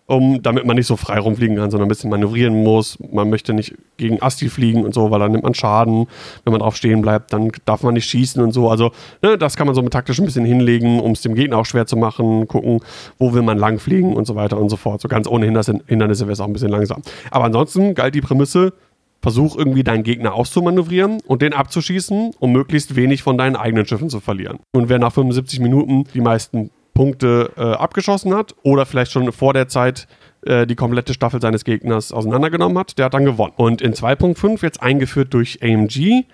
[0.06, 2.98] um, damit man nicht so frei rumfliegen kann, sondern ein bisschen manövrieren muss.
[3.12, 6.08] Man möchte nicht gegen Asti fliegen und so, weil dann nimmt man Schaden.
[6.44, 8.68] Wenn man drauf stehen bleibt, dann darf man nicht schießen und so.
[8.68, 8.90] Also
[9.22, 11.66] ne, das kann man so mit taktisch ein bisschen hinlegen, um es dem Gegner auch
[11.66, 12.80] schwer zu machen, gucken,
[13.18, 15.00] wo will man lang fliegen und so weiter und so fort.
[15.00, 17.02] So ganz ohne Hindernisse wäre es auch ein bisschen langsam.
[17.30, 18.72] Aber ansonsten galt die Prämisse,
[19.22, 24.11] Versuch irgendwie deinen Gegner auszumanövrieren und den abzuschießen, um möglichst wenig von deinen eigenen Schiffen
[24.11, 24.58] zu verlieren.
[24.72, 29.54] Und wer nach 75 Minuten die meisten Punkte äh, abgeschossen hat oder vielleicht schon vor
[29.54, 30.08] der Zeit
[30.44, 33.54] äh, die komplette Staffel seines Gegners auseinandergenommen hat, der hat dann gewonnen.
[33.56, 36.24] Und in 2.5, jetzt eingeführt durch AMG,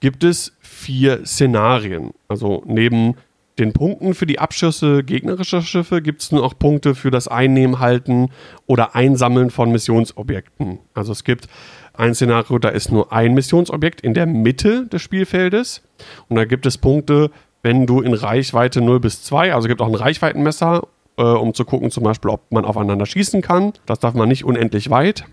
[0.00, 2.12] gibt es vier Szenarien.
[2.28, 3.16] Also neben
[3.58, 7.78] den Punkten für die Abschüsse gegnerischer Schiffe gibt es nur auch Punkte für das Einnehmen,
[7.78, 8.30] Halten
[8.66, 10.80] oder Einsammeln von Missionsobjekten.
[10.92, 11.48] Also es gibt
[11.94, 15.82] ein Szenario, da ist nur ein Missionsobjekt in der Mitte des Spielfeldes.
[16.28, 17.30] Und da gibt es Punkte,
[17.62, 21.64] wenn du in Reichweite 0 bis 2, also gibt auch ein Reichweitenmesser, äh, um zu
[21.64, 23.72] gucken, zum Beispiel, ob man aufeinander schießen kann.
[23.86, 25.24] Das darf man nicht unendlich weit.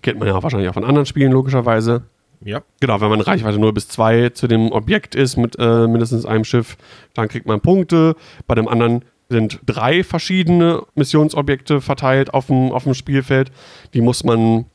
[0.00, 2.04] Kennt man ja wahrscheinlich auch von anderen Spielen, logischerweise.
[2.44, 2.62] Ja.
[2.80, 6.44] Genau, wenn man Reichweite 0 bis 2 zu dem Objekt ist mit äh, mindestens einem
[6.44, 6.76] Schiff,
[7.14, 8.16] dann kriegt man Punkte.
[8.46, 13.50] Bei dem anderen sind drei verschiedene Missionsobjekte verteilt auf dem, auf dem Spielfeld.
[13.94, 14.66] Die muss man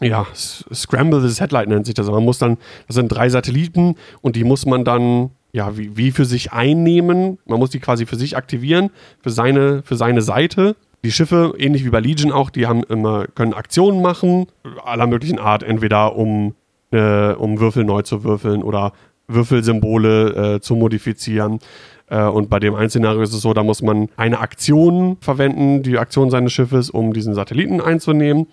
[0.00, 2.06] ja, Scramble the Satellite nennt sich das.
[2.08, 6.10] Man muss dann, das sind drei Satelliten und die muss man dann, ja, wie, wie
[6.10, 7.38] für sich einnehmen.
[7.46, 10.76] Man muss die quasi für sich aktivieren, für seine, für seine Seite.
[11.04, 14.46] Die Schiffe, ähnlich wie bei Legion auch, die haben immer, können Aktionen machen,
[14.84, 16.54] aller möglichen Art, entweder um,
[16.90, 18.92] äh, um Würfel neu zu würfeln oder
[19.28, 21.58] Würfelsymbole äh, zu modifizieren.
[22.08, 25.82] Äh, und bei dem einen Szenario ist es so, da muss man eine Aktion verwenden,
[25.82, 28.46] die Aktion seines Schiffes, um diesen Satelliten einzunehmen.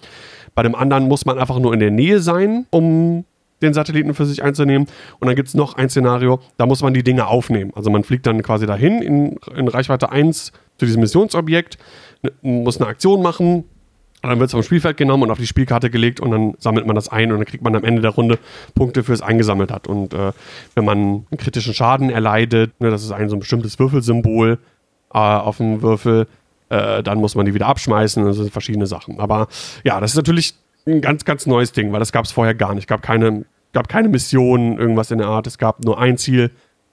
[0.53, 3.25] Bei dem anderen muss man einfach nur in der Nähe sein, um
[3.61, 4.87] den Satelliten für sich einzunehmen.
[5.19, 7.71] Und dann gibt es noch ein Szenario, da muss man die Dinge aufnehmen.
[7.75, 11.77] Also man fliegt dann quasi dahin in, in Reichweite 1 zu diesem Missionsobjekt,
[12.41, 13.63] muss eine Aktion machen,
[14.25, 16.87] und dann wird es vom Spielfeld genommen und auf die Spielkarte gelegt und dann sammelt
[16.87, 18.39] man das ein und dann kriegt man am Ende der Runde
[18.73, 19.87] Punkte fürs eingesammelt hat.
[19.87, 20.31] Und äh,
[20.73, 24.57] wenn man einen kritischen Schaden erleidet, ne, das ist ein so ein bestimmtes Würfelsymbol
[25.13, 26.27] äh, auf dem Würfel,
[26.69, 28.25] äh, dann muss man die wieder abschmeißen.
[28.25, 29.19] Das sind verschiedene Sachen.
[29.19, 29.47] Aber
[29.83, 30.55] ja, das ist natürlich
[30.87, 32.85] ein ganz, ganz neues Ding, weil das gab es vorher gar nicht.
[32.85, 35.45] Es gab keine, gab keine Mission, irgendwas in der Art.
[35.45, 36.49] Es gab nur ein Ziel,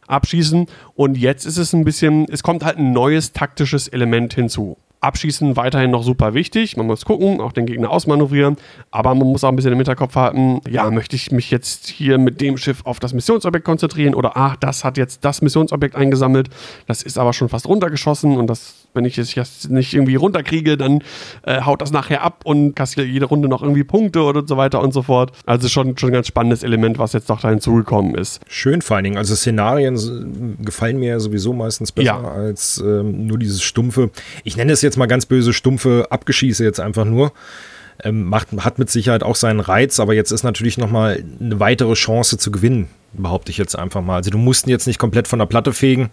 [0.07, 0.67] abschießen.
[0.95, 4.77] Und jetzt ist es ein bisschen, es kommt halt ein neues taktisches Element hinzu.
[5.03, 6.77] Abschießen weiterhin noch super wichtig.
[6.77, 8.57] Man muss gucken, auch den Gegner ausmanövrieren.
[8.91, 12.19] Aber man muss auch ein bisschen im Hinterkopf halten, ja, möchte ich mich jetzt hier
[12.19, 16.49] mit dem Schiff auf das Missionsobjekt konzentrieren oder ach, das hat jetzt das Missionsobjekt eingesammelt.
[16.87, 20.77] Das ist aber schon fast runtergeschossen und das wenn ich es jetzt nicht irgendwie runterkriege,
[20.77, 21.03] dann
[21.43, 24.81] äh, haut das nachher ab und kassiert jede Runde noch irgendwie Punkte und so weiter
[24.81, 25.33] und so fort.
[25.47, 28.41] Also schon, schon ein ganz spannendes Element, was jetzt noch da hinzugekommen ist.
[28.49, 29.17] Schön vor allen Dingen.
[29.17, 32.21] Also Szenarien gefallen mir sowieso meistens besser ja.
[32.21, 34.11] als ähm, nur dieses stumpfe.
[34.45, 37.33] Ich nenne es jetzt mal ganz böse stumpfe Abgeschieße jetzt einfach nur.
[38.05, 41.93] Ähm, macht, hat mit Sicherheit auch seinen Reiz, aber jetzt ist natürlich nochmal eine weitere
[41.93, 44.17] Chance zu gewinnen, behaupte ich jetzt einfach mal.
[44.17, 46.11] Also du musst ihn jetzt nicht komplett von der Platte fegen,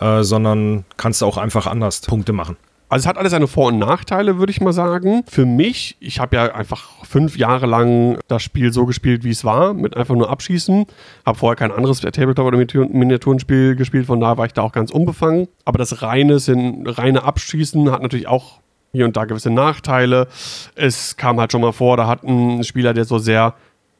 [0.00, 2.56] äh, sondern kannst auch einfach anders Punkte machen.
[2.88, 5.24] Also es hat alles seine Vor- und Nachteile, würde ich mal sagen.
[5.26, 9.44] Für mich, ich habe ja einfach fünf Jahre lang das Spiel so gespielt, wie es
[9.44, 10.86] war, mit einfach nur Abschießen.
[11.24, 14.92] Habe vorher kein anderes Tabletop- oder Miniaturenspiel gespielt, von daher war ich da auch ganz
[14.92, 15.48] unbefangen.
[15.64, 16.38] Aber das reine,
[16.86, 18.60] reine Abschießen hat natürlich auch
[18.92, 20.28] hier und da gewisse Nachteile.
[20.76, 23.54] Es kam halt schon mal vor, da hat ein Spieler, der so sehr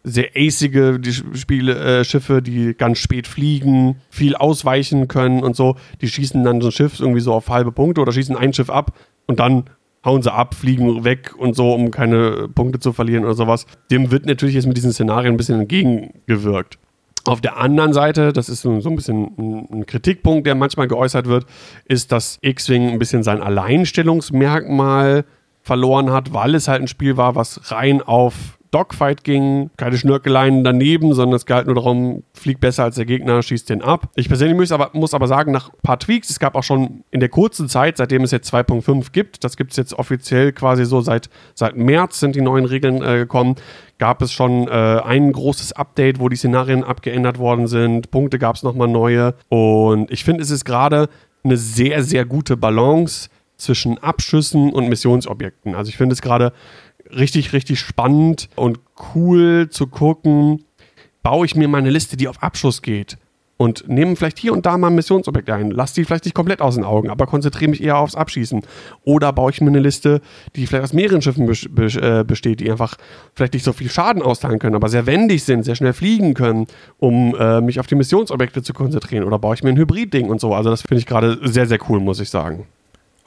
[0.08, 5.74] sehr acige die Spiele, äh, Schiffe, die ganz spät fliegen, viel ausweichen können und so.
[6.00, 8.70] Die schießen dann so ein Schiff irgendwie so auf halbe Punkte oder schießen ein Schiff
[8.70, 9.64] ab und dann
[10.04, 13.66] hauen sie ab, fliegen weg und so, um keine Punkte zu verlieren oder sowas.
[13.90, 16.78] Dem wird natürlich jetzt mit diesen Szenarien ein bisschen entgegengewirkt.
[17.24, 21.46] Auf der anderen Seite, das ist so ein bisschen ein Kritikpunkt, der manchmal geäußert wird,
[21.84, 25.24] ist, dass X-Wing ein bisschen sein Alleinstellungsmerkmal
[25.62, 30.64] verloren hat, weil es halt ein Spiel war, was rein auf Dogfight ging, keine Schnörkeleien
[30.64, 34.10] daneben, sondern es galt nur darum, fliegt besser als der Gegner, schießt den ab.
[34.14, 37.04] Ich persönlich muss aber, muss aber sagen, nach ein paar Tweaks, es gab auch schon
[37.10, 40.84] in der kurzen Zeit, seitdem es jetzt 2.5 gibt, das gibt es jetzt offiziell quasi
[40.84, 43.56] so seit, seit März sind die neuen Regeln äh, gekommen,
[43.98, 48.56] gab es schon äh, ein großes Update, wo die Szenarien abgeändert worden sind, Punkte gab
[48.56, 51.08] es nochmal neue und ich finde, es ist gerade
[51.44, 55.74] eine sehr, sehr gute Balance zwischen Abschüssen und Missionsobjekten.
[55.74, 56.52] Also ich finde es gerade
[57.10, 58.80] richtig, richtig spannend und
[59.14, 60.64] cool zu gucken,
[61.22, 63.18] baue ich mir meine Liste, die auf Abschuss geht
[63.56, 65.70] und nehme vielleicht hier und da mal ein Missionsobjekt ein.
[65.70, 68.62] Lass die vielleicht nicht komplett aus den Augen, aber konzentriere mich eher aufs Abschießen.
[69.04, 70.20] Oder baue ich mir eine Liste,
[70.54, 72.96] die vielleicht aus mehreren Schiffen äh, besteht, die einfach
[73.34, 76.66] vielleicht nicht so viel Schaden austeilen können, aber sehr wendig sind, sehr schnell fliegen können,
[76.98, 79.24] um äh, mich auf die Missionsobjekte zu konzentrieren.
[79.24, 80.54] Oder baue ich mir ein Hybrid-Ding und so.
[80.54, 82.66] Also das finde ich gerade sehr, sehr cool, muss ich sagen.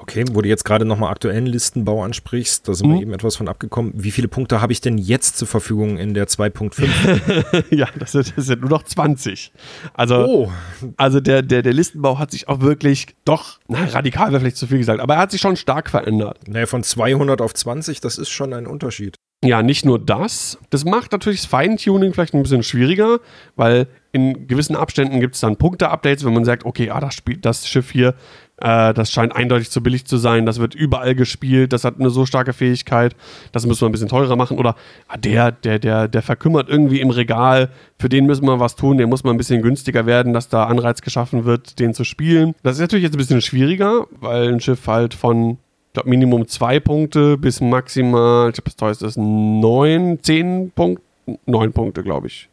[0.02, 2.94] Okay, wo du jetzt gerade nochmal aktuellen Listenbau ansprichst, da sind mhm.
[2.94, 3.92] wir eben etwas von abgekommen.
[3.96, 7.66] Wie viele Punkte habe ich denn jetzt zur Verfügung in der 2.5?
[7.76, 9.52] ja, das sind, das sind, nur noch 20.
[9.94, 10.52] Also, oh.
[10.96, 14.68] also der, der, der Listenbau hat sich auch wirklich doch, na, radikal wäre vielleicht zu
[14.68, 16.48] viel gesagt, aber er hat sich schon stark verändert.
[16.48, 19.16] Naja, von 200 auf 20, das ist schon ein Unterschied.
[19.44, 20.58] Ja, nicht nur das.
[20.70, 23.20] Das macht natürlich das Feintuning vielleicht ein bisschen schwieriger,
[23.56, 27.38] weil in gewissen Abständen gibt es dann Punkte-Updates, wenn man sagt, okay, ah, das, Spiel,
[27.38, 28.16] das Schiff hier
[28.62, 30.46] äh, das scheint eindeutig zu billig zu sein.
[30.46, 31.74] Das wird überall gespielt.
[31.74, 33.16] Das hat eine so starke Fähigkeit.
[33.52, 34.58] Das müssen wir ein bisschen teurer machen.
[34.58, 34.76] Oder
[35.08, 37.70] ah, der, der, der, der verkümmert irgendwie im Regal.
[37.98, 38.98] Für den müssen wir was tun.
[38.98, 42.56] Der muss mal ein bisschen günstiger werden, dass da Anreiz geschaffen wird, den zu spielen.
[42.64, 45.58] Das ist natürlich jetzt ein bisschen schwieriger, weil ein Schiff halt von
[45.90, 51.04] ich glaube, Minimum zwei Punkte bis maximal, ich glaube, das teuerste ist neun, zehn Punkte,
[51.48, 52.48] neun Punkte, glaube ich.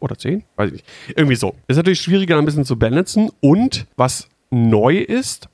[0.00, 0.44] Oder zehn?
[0.56, 0.86] Weiß ich nicht.
[1.16, 1.54] Irgendwie so.
[1.66, 3.30] Ist natürlich schwieriger, ein bisschen zu balancen.
[3.40, 5.48] Und was neu ist,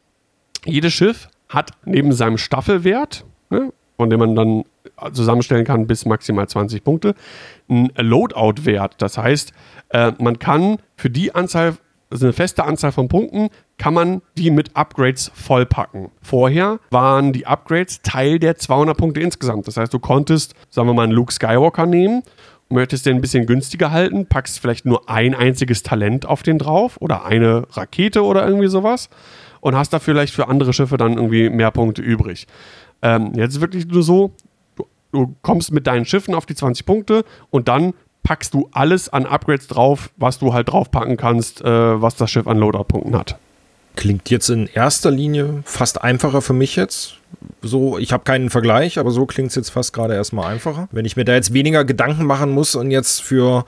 [0.65, 4.65] jedes Schiff hat neben seinem Staffelwert, ne, von dem man dann
[5.13, 7.15] zusammenstellen kann bis maximal 20 Punkte,
[7.69, 8.97] einen Loadout-Wert.
[8.99, 9.53] Das heißt,
[9.91, 11.77] äh, man kann für die Anzahl,
[12.11, 16.11] also eine feste Anzahl von Punkten, kann man die mit Upgrades vollpacken.
[16.23, 19.67] Vorher waren die Upgrades Teil der 200 Punkte insgesamt.
[19.67, 22.23] Das heißt, du konntest, sagen wir mal, einen Luke Skywalker nehmen
[22.71, 26.97] möchtest den ein bisschen günstiger halten, packst vielleicht nur ein einziges Talent auf den drauf
[27.01, 29.11] oder eine Rakete oder irgendwie sowas
[29.61, 32.47] und hast da vielleicht für andere Schiffe dann irgendwie mehr Punkte übrig.
[33.03, 34.33] Ähm, jetzt ist wirklich nur so,
[34.77, 39.09] du, du kommst mit deinen Schiffen auf die 20 Punkte und dann packst du alles
[39.09, 43.39] an Upgrades drauf, was du halt draufpacken kannst, äh, was das Schiff an Loadout-Punkten hat.
[43.97, 47.17] Klingt jetzt in erster Linie fast einfacher für mich jetzt.
[47.63, 50.89] So, ich habe keinen Vergleich, aber so klingt es jetzt fast gerade erstmal einfacher.
[50.93, 53.65] Wenn ich mir da jetzt weniger Gedanken machen muss und jetzt für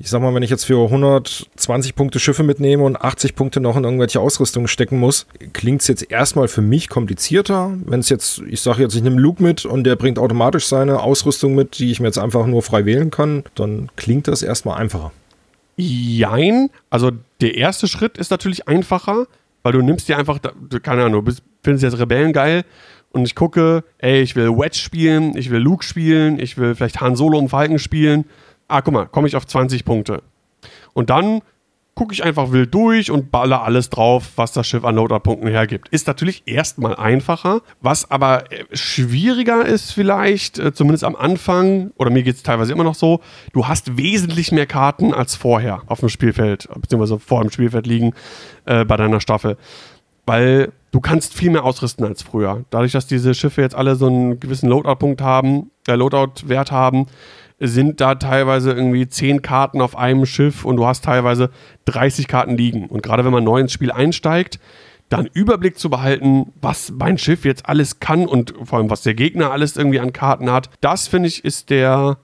[0.00, 3.76] ich sag mal, wenn ich jetzt für 120 Punkte Schiffe mitnehme und 80 Punkte noch
[3.76, 7.76] in irgendwelche Ausrüstung stecken muss, klingt es jetzt erstmal für mich komplizierter.
[7.84, 11.00] Wenn es jetzt, ich sage jetzt, ich nehme Luke mit und der bringt automatisch seine
[11.00, 14.80] Ausrüstung mit, die ich mir jetzt einfach nur frei wählen kann, dann klingt das erstmal
[14.80, 15.10] einfacher.
[15.76, 16.70] Jein.
[16.90, 19.26] Also der erste Schritt ist natürlich einfacher,
[19.68, 20.38] weil du nimmst dir einfach,
[20.82, 22.64] keine Ahnung, du findest jetzt Rebellen geil
[23.12, 27.00] und ich gucke, ey, ich will Wedge spielen, ich will Luke spielen, ich will vielleicht
[27.00, 28.24] Han Solo und Falken spielen
[28.68, 30.22] ah, guck mal, komme ich auf 20 Punkte.
[30.92, 31.40] Und dann
[31.98, 35.88] gucke ich einfach wild durch und baller alles drauf, was das Schiff an Loader-Punkten hergibt.
[35.88, 42.10] Ist natürlich erstmal einfacher, was aber äh, schwieriger ist vielleicht, äh, zumindest am Anfang, oder
[42.10, 43.18] mir geht es teilweise immer noch so,
[43.52, 48.14] du hast wesentlich mehr Karten als vorher auf dem Spielfeld, beziehungsweise vor dem Spielfeld liegen
[48.66, 49.56] äh, bei deiner Staffel.
[50.24, 52.64] Weil du kannst viel mehr ausrüsten als früher.
[52.70, 57.06] Dadurch, dass diese Schiffe jetzt alle so einen gewissen Loadout-Punkt haben, äh, Loadout-Wert haben,
[57.60, 61.50] sind da teilweise irgendwie 10 Karten auf einem Schiff und du hast teilweise
[61.86, 62.86] 30 Karten liegen.
[62.86, 64.60] Und gerade wenn man neu ins Spiel einsteigt,
[65.08, 69.14] dann Überblick zu behalten, was mein Schiff jetzt alles kann und vor allem, was der
[69.14, 72.18] Gegner alles irgendwie an Karten hat, das finde ich ist der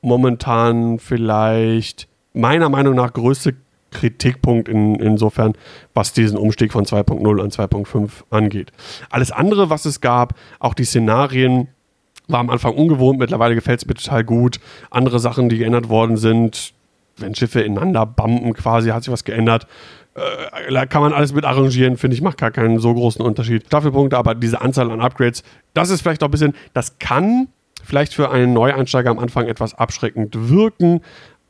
[0.00, 3.56] momentan vielleicht meiner Meinung nach größte
[3.90, 5.54] Kritikpunkt in, insofern,
[5.94, 8.72] was diesen Umstieg von 2.0 an 2.5 angeht.
[9.10, 11.68] Alles andere, was es gab, auch die Szenarien,
[12.32, 14.60] war am Anfang ungewohnt, mittlerweile gefällt es mir total gut.
[14.90, 16.72] Andere Sachen, die geändert worden sind,
[17.16, 19.66] wenn Schiffe ineinander bumpen quasi, hat sich was geändert.
[20.14, 23.66] Äh, kann man alles mit arrangieren, finde ich, macht gar keinen so großen Unterschied.
[23.66, 27.48] Staffelpunkte, aber diese Anzahl an Upgrades, das ist vielleicht auch ein bisschen, das kann
[27.84, 31.00] vielleicht für einen Neueinsteiger am Anfang etwas abschreckend wirken,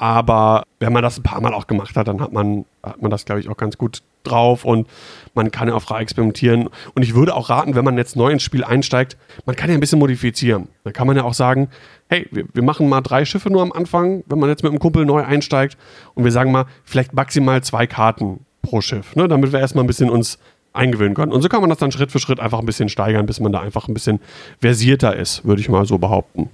[0.00, 3.10] aber wenn man das ein paar Mal auch gemacht hat, dann hat man, hat man
[3.10, 4.88] das, glaube ich, auch ganz gut drauf und
[5.34, 6.70] man kann ja auch frei experimentieren.
[6.94, 9.74] Und ich würde auch raten, wenn man jetzt neu ins Spiel einsteigt, man kann ja
[9.74, 10.68] ein bisschen modifizieren.
[10.84, 11.68] Dann kann man ja auch sagen,
[12.08, 14.78] hey, wir, wir machen mal drei Schiffe nur am Anfang, wenn man jetzt mit einem
[14.78, 15.76] Kumpel neu einsteigt
[16.14, 19.86] und wir sagen mal, vielleicht maximal zwei Karten pro Schiff, ne, damit wir erstmal ein
[19.86, 20.38] bisschen uns
[20.72, 21.30] eingewöhnen können.
[21.32, 23.52] Und so kann man das dann Schritt für Schritt einfach ein bisschen steigern, bis man
[23.52, 24.18] da einfach ein bisschen
[24.62, 26.48] versierter ist, würde ich mal so behaupten.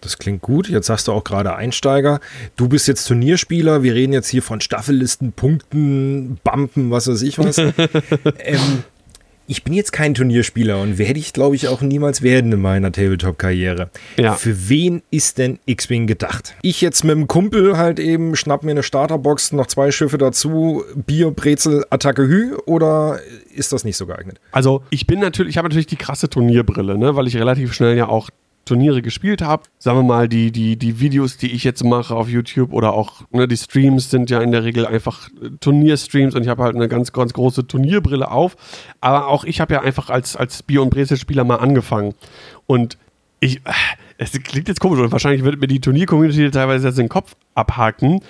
[0.00, 0.68] Das klingt gut.
[0.68, 2.20] Jetzt sagst du auch gerade Einsteiger.
[2.56, 3.82] Du bist jetzt Turnierspieler.
[3.82, 7.58] Wir reden jetzt hier von Staffellisten, Punkten, Bumpen, was weiß ich was.
[8.38, 8.84] ähm,
[9.48, 12.90] ich bin jetzt kein Turnierspieler und werde ich, glaube ich, auch niemals werden in meiner
[12.90, 13.90] Tabletop-Karriere.
[14.16, 14.34] Ja.
[14.34, 16.54] Für wen ist denn X-Wing gedacht?
[16.62, 20.82] Ich jetzt mit dem Kumpel halt eben schnapp mir eine Starterbox, noch zwei Schiffe dazu,
[20.94, 23.20] Bier, Brezel, Attacke Hü oder
[23.54, 24.40] ist das nicht so geeignet?
[24.50, 27.96] Also ich bin natürlich, ich habe natürlich die krasse Turnierbrille, ne, weil ich relativ schnell
[27.96, 28.30] ja auch
[28.66, 29.62] Turniere gespielt habe.
[29.78, 33.22] Sagen wir mal, die, die, die Videos, die ich jetzt mache auf YouTube oder auch
[33.30, 36.74] ne, die Streams sind ja in der Regel einfach äh, Turnierstreams und ich habe halt
[36.74, 38.56] eine ganz, ganz große Turnierbrille auf.
[39.00, 42.14] Aber auch ich habe ja einfach als, als Bier- und Brezelspieler mal angefangen.
[42.66, 42.98] Und
[43.40, 43.72] ich, äh,
[44.18, 48.20] es klingt jetzt komisch und wahrscheinlich wird mir die Turnier-Community teilweise jetzt den Kopf abhaken.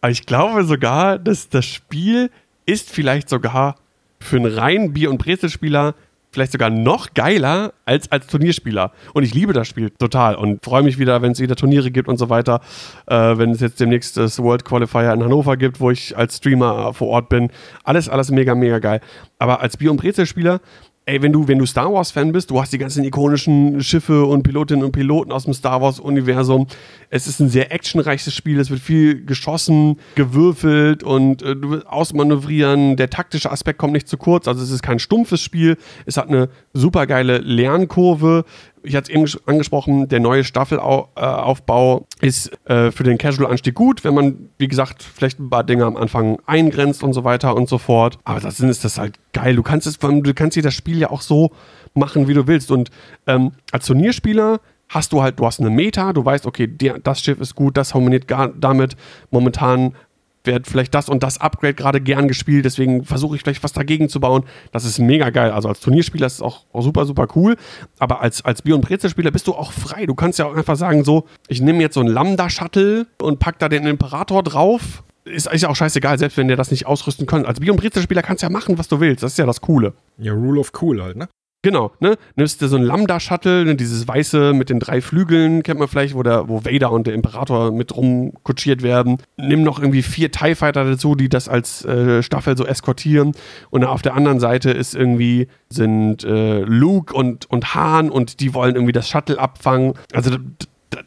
[0.00, 2.30] Aber ich glaube sogar, dass das Spiel
[2.66, 3.76] ist vielleicht sogar
[4.20, 5.94] für einen reinen Bier- und Brezelspieler
[6.32, 8.92] vielleicht sogar noch geiler als als Turnierspieler.
[9.12, 12.08] Und ich liebe das Spiel total und freue mich wieder, wenn es wieder Turniere gibt
[12.08, 12.60] und so weiter.
[13.06, 16.94] Äh, wenn es jetzt demnächst das World Qualifier in Hannover gibt, wo ich als Streamer
[16.94, 17.50] vor Ort bin.
[17.84, 19.00] Alles, alles mega, mega geil.
[19.38, 20.60] Aber als Bier- und Brezelspieler
[21.04, 24.44] ey, wenn du, wenn du Star Wars-Fan bist, du hast die ganzen ikonischen Schiffe und
[24.44, 26.66] Pilotinnen und Piloten aus dem Star Wars-Universum.
[27.10, 32.96] Es ist ein sehr actionreiches Spiel, es wird viel geschossen, gewürfelt und äh, du ausmanövrieren.
[32.96, 35.76] Der taktische Aspekt kommt nicht zu kurz, also es ist kein stumpfes Spiel.
[36.06, 38.44] Es hat eine super geile Lernkurve
[38.82, 44.14] ich hatte es eben angesprochen, der neue Staffelaufbau ist äh, für den Casual-Anstieg gut, wenn
[44.14, 47.78] man, wie gesagt, vielleicht ein paar Dinge am Anfang eingrenzt und so weiter und so
[47.78, 48.18] fort.
[48.24, 49.56] Aber das ist das halt geil.
[49.56, 51.52] Du kannst es, du kannst dir das Spiel ja auch so
[51.94, 52.70] machen, wie du willst.
[52.70, 52.90] Und
[53.26, 57.20] ähm, als Turnierspieler hast du halt, du hast eine Meta, du weißt, okay, der, das
[57.22, 58.96] Schiff ist gut, das harmoniert gar, damit.
[59.30, 59.94] Momentan
[60.44, 64.08] wird vielleicht das und das Upgrade gerade gern gespielt, deswegen versuche ich vielleicht was dagegen
[64.08, 64.44] zu bauen.
[64.72, 65.50] Das ist mega geil.
[65.50, 67.56] Also als Turnierspieler ist es auch, super, super cool.
[67.98, 70.06] Aber als, als Bier- und Brezelspieler bist du auch frei.
[70.06, 73.58] Du kannst ja auch einfach sagen, so, ich nehme jetzt so einen Lambda-Shuttle und pack
[73.58, 77.46] da den Imperator drauf ist, ja auch scheißegal, selbst wenn der das nicht ausrüsten kann.
[77.46, 79.22] Als Bier- und Brezelspieler kannst du ja machen, was du willst.
[79.22, 79.94] Das ist ja das Coole.
[80.18, 81.28] Ja, Rule of Cool halt, ne?
[81.64, 82.16] Genau, ne?
[82.34, 86.16] Nimmst du so ein Lambda-Shuttle, ne, dieses weiße mit den drei Flügeln, kennt man vielleicht,
[86.16, 89.18] wo, der, wo Vader und der Imperator mit rumkutschiert werden.
[89.36, 93.32] Nimm noch irgendwie vier TIE Fighter dazu, die das als äh, Staffel so eskortieren.
[93.70, 98.54] Und auf der anderen Seite ist irgendwie, sind äh, Luke und, und Han und die
[98.54, 99.94] wollen irgendwie das Shuttle abfangen.
[100.12, 100.36] Also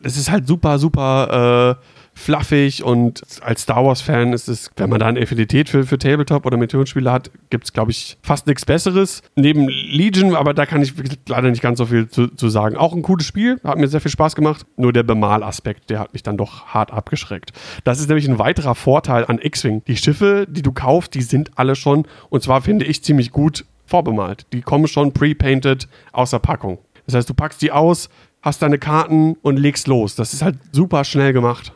[0.01, 1.85] das ist halt super, super äh,
[2.15, 6.45] fluffig und als Star Wars-Fan ist es, wenn man da eine Affinität für, für Tabletop
[6.45, 9.21] oder Methodenspiele hat, gibt es, glaube ich, fast nichts Besseres.
[9.36, 10.93] Neben Legion, aber da kann ich
[11.28, 12.78] leider nicht ganz so viel zu, zu, sagen.
[12.78, 14.65] Auch ein cooles Spiel, hat mir sehr viel Spaß gemacht.
[14.78, 17.51] Nur der Bemalaspekt, der hat mich dann doch hart abgeschreckt.
[17.84, 19.84] Das ist nämlich ein weiterer Vorteil an X-Wing.
[19.86, 23.65] Die Schiffe, die du kaufst, die sind alle schon, und zwar finde ich ziemlich gut
[23.86, 24.45] vorbemalt.
[24.54, 26.80] Die kommen schon pre-painted aus der Packung.
[27.06, 28.10] Das heißt, du packst die aus,
[28.41, 30.15] hast deine Karten und legst los.
[30.15, 31.73] Das ist halt super schnell gemacht.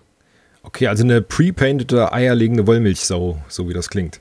[0.62, 4.20] Okay, also eine pre-paintete eierlegende Wollmilchsau, so wie das klingt.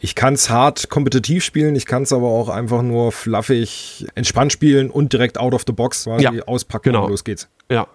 [0.00, 4.52] Ich kann es hart kompetitiv spielen, ich kann es aber auch einfach nur fluffig entspannt
[4.52, 7.04] spielen und direkt out of the box quasi ja, auspacken genau.
[7.04, 7.48] und los geht's.
[7.70, 7.86] Ja.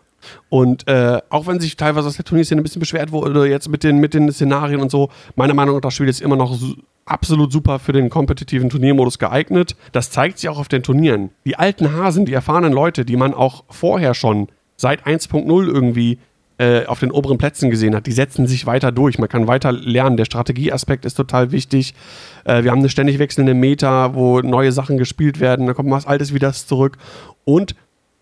[0.50, 3.84] Und äh, auch wenn sich teilweise aus der Turnierszene ein bisschen beschwert wurde, jetzt mit
[3.84, 6.76] den, mit den Szenarien und so, meiner Meinung nach, das Spiel ist immer noch su
[7.04, 9.76] absolut super für den kompetitiven Turniermodus geeignet.
[9.92, 11.32] Das zeigt sich auch auf den Turnieren.
[11.46, 16.20] Die alten Hasen, die erfahrenen Leute, die man auch vorher schon seit 1.0 irgendwie
[16.62, 19.18] äh, auf den oberen Plätzen gesehen hat, die setzen sich weiter durch.
[19.18, 20.16] Man kann weiter lernen.
[20.16, 21.96] Der Strategieaspekt ist total wichtig.
[22.44, 25.66] Äh, wir haben eine ständig wechselnde Meta, wo neue Sachen gespielt werden.
[25.66, 27.00] Da kommt was Altes wieder zurück.
[27.46, 27.76] Und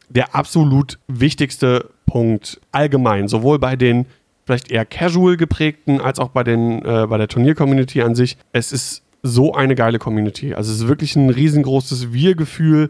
[0.08, 4.06] der absolut wichtigste Punkt allgemein, sowohl bei den
[4.46, 8.38] vielleicht eher casual geprägten als auch bei, den, äh, bei der Turnier-Community an sich.
[8.54, 10.54] Es ist so eine geile Community.
[10.54, 12.90] Also es ist wirklich ein riesengroßes Wir-Gefühl.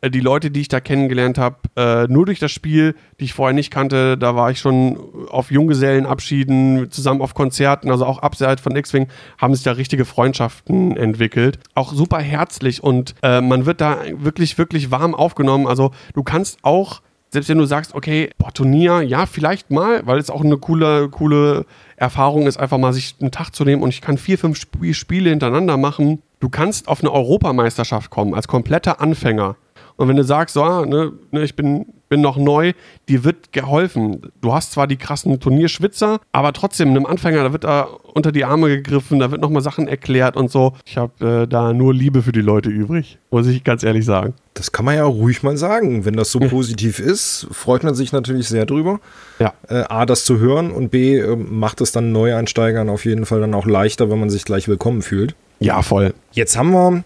[0.00, 3.32] Äh, die Leute, die ich da kennengelernt habe, äh, nur durch das Spiel, die ich
[3.32, 8.62] vorher nicht kannte, da war ich schon auf Junggesellenabschieden, zusammen auf Konzerten, also auch abseits
[8.62, 9.08] von X-Wing,
[9.38, 11.58] haben sich da richtige Freundschaften entwickelt.
[11.74, 15.66] Auch super herzlich und äh, man wird da wirklich, wirklich warm aufgenommen.
[15.66, 20.18] Also du kannst auch selbst wenn du sagst, okay, boah, Turnier, ja, vielleicht mal, weil
[20.18, 23.90] es auch eine coole, coole Erfahrung ist, einfach mal sich einen Tag zu nehmen und
[23.90, 26.22] ich kann vier, fünf Sp Spiele hintereinander machen.
[26.40, 29.54] Du kannst auf eine Europameisterschaft kommen als kompletter Anfänger
[30.00, 32.72] und wenn du sagst, so, ah, ne, ne, ich bin, bin noch neu,
[33.10, 34.32] dir wird geholfen.
[34.40, 37.82] Du hast zwar die krassen Turnierschwitzer, aber trotzdem, einem Anfänger, da wird da
[38.14, 40.72] unter die Arme gegriffen, da wird nochmal Sachen erklärt und so.
[40.86, 44.32] Ich habe äh, da nur Liebe für die Leute übrig, muss ich ganz ehrlich sagen.
[44.54, 46.06] Das kann man ja ruhig mal sagen.
[46.06, 49.00] Wenn das so positiv ist, freut man sich natürlich sehr drüber.
[49.38, 49.52] Ja.
[49.68, 53.40] Äh, A, das zu hören und B, äh, macht es dann Neueinsteigern auf jeden Fall
[53.40, 55.34] dann auch leichter, wenn man sich gleich willkommen fühlt.
[55.58, 56.14] Ja, voll.
[56.32, 57.04] Jetzt haben wir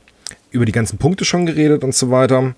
[0.55, 2.55] über die ganzen Punkte schon geredet und so weiter.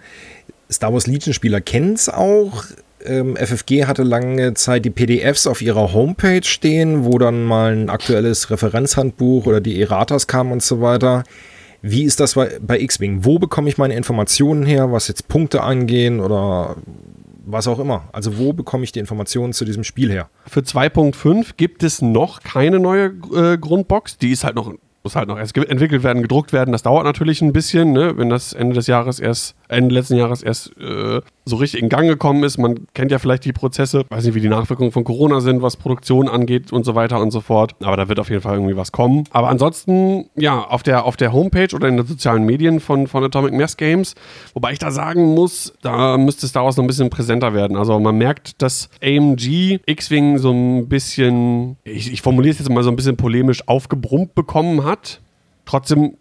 [0.70, 2.64] Star Wars Legion-Spieler kennen es auch.
[3.04, 7.88] Ähm, FFG hatte lange Zeit die PDFs auf ihrer Homepage stehen, wo dann mal ein
[7.88, 11.24] aktuelles Referenzhandbuch oder die Erratas kamen und so weiter.
[11.82, 13.24] Wie ist das bei, X-Wing?
[13.24, 16.76] Wo bekomme ich meine Informationen her, was jetzt Punkte angehen oder
[17.44, 18.08] was auch immer?
[18.12, 20.28] Also wo bekomme ich die Informationen zu diesem Spiel her?
[20.48, 24.18] Für 2.5 gibt es noch keine neue äh, Grundbox.
[24.18, 24.74] Die ist halt noch
[25.06, 26.72] muss halt noch erst entwickelt werden, gedruckt werden.
[26.72, 28.16] Das dauert natürlich ein bisschen, ne?
[28.16, 32.08] wenn das Ende des Jahres erst, Ende letzten Jahres erst äh, so richtig in Gang
[32.08, 32.58] gekommen ist.
[32.58, 35.76] Man kennt ja vielleicht die Prozesse, weiß nicht, wie die Nachwirkungen von Corona sind, was
[35.76, 37.76] Produktion angeht und so weiter und so fort.
[37.84, 39.24] Aber da wird auf jeden Fall irgendwie was kommen.
[39.30, 43.22] Aber ansonsten, ja, auf der, auf der Homepage oder in den sozialen Medien von, von
[43.22, 44.16] Atomic Mass Games,
[44.54, 47.76] wobei ich da sagen muss, da müsste Star Wars noch ein bisschen präsenter werden.
[47.76, 52.82] Also man merkt, dass AMG X-Wing so ein bisschen, ich, ich formuliere es jetzt mal
[52.82, 54.95] so ein bisschen polemisch, aufgebrummt bekommen hat.
[55.64, 56.16] Trotzdem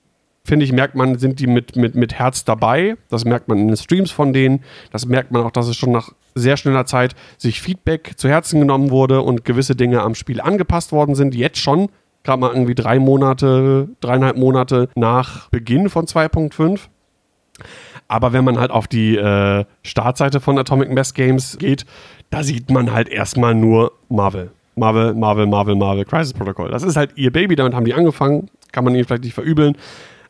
[0.45, 2.95] finde ich, merkt man, sind die mit, mit, mit Herz dabei.
[3.09, 4.63] Das merkt man in den Streams von denen.
[4.91, 8.59] Das merkt man auch, dass es schon nach sehr schneller Zeit sich Feedback zu Herzen
[8.59, 11.33] genommen wurde und gewisse Dinge am Spiel angepasst worden sind.
[11.33, 11.89] Jetzt schon,
[12.23, 16.81] gerade mal irgendwie drei Monate, dreieinhalb Monate nach Beginn von 2.5.
[18.07, 21.85] Aber wenn man halt auf die äh, Startseite von Atomic Mass Games geht,
[22.29, 24.51] da sieht man halt erstmal nur Marvel.
[24.75, 26.69] Marvel, Marvel, Marvel, Marvel, Crisis Protocol.
[26.69, 28.49] Das ist halt ihr Baby, damit haben die angefangen.
[28.75, 29.77] Kann man ihnen vielleicht nicht verübeln.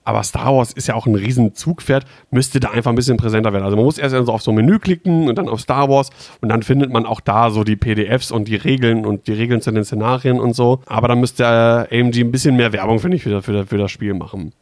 [0.03, 3.53] Aber Star Wars ist ja auch ein riesen Zugpferd, müsste da einfach ein bisschen präsenter
[3.53, 3.63] werden.
[3.63, 6.11] Also man muss erst so auf so ein Menü klicken und dann auf Star Wars
[6.41, 9.61] und dann findet man auch da so die PDFs und die Regeln und die Regeln
[9.61, 10.79] zu den Szenarien und so.
[10.85, 14.13] Aber dann müsste äh, AMG ein bisschen mehr Werbung, finde ich, für, für das Spiel
[14.13, 14.53] machen.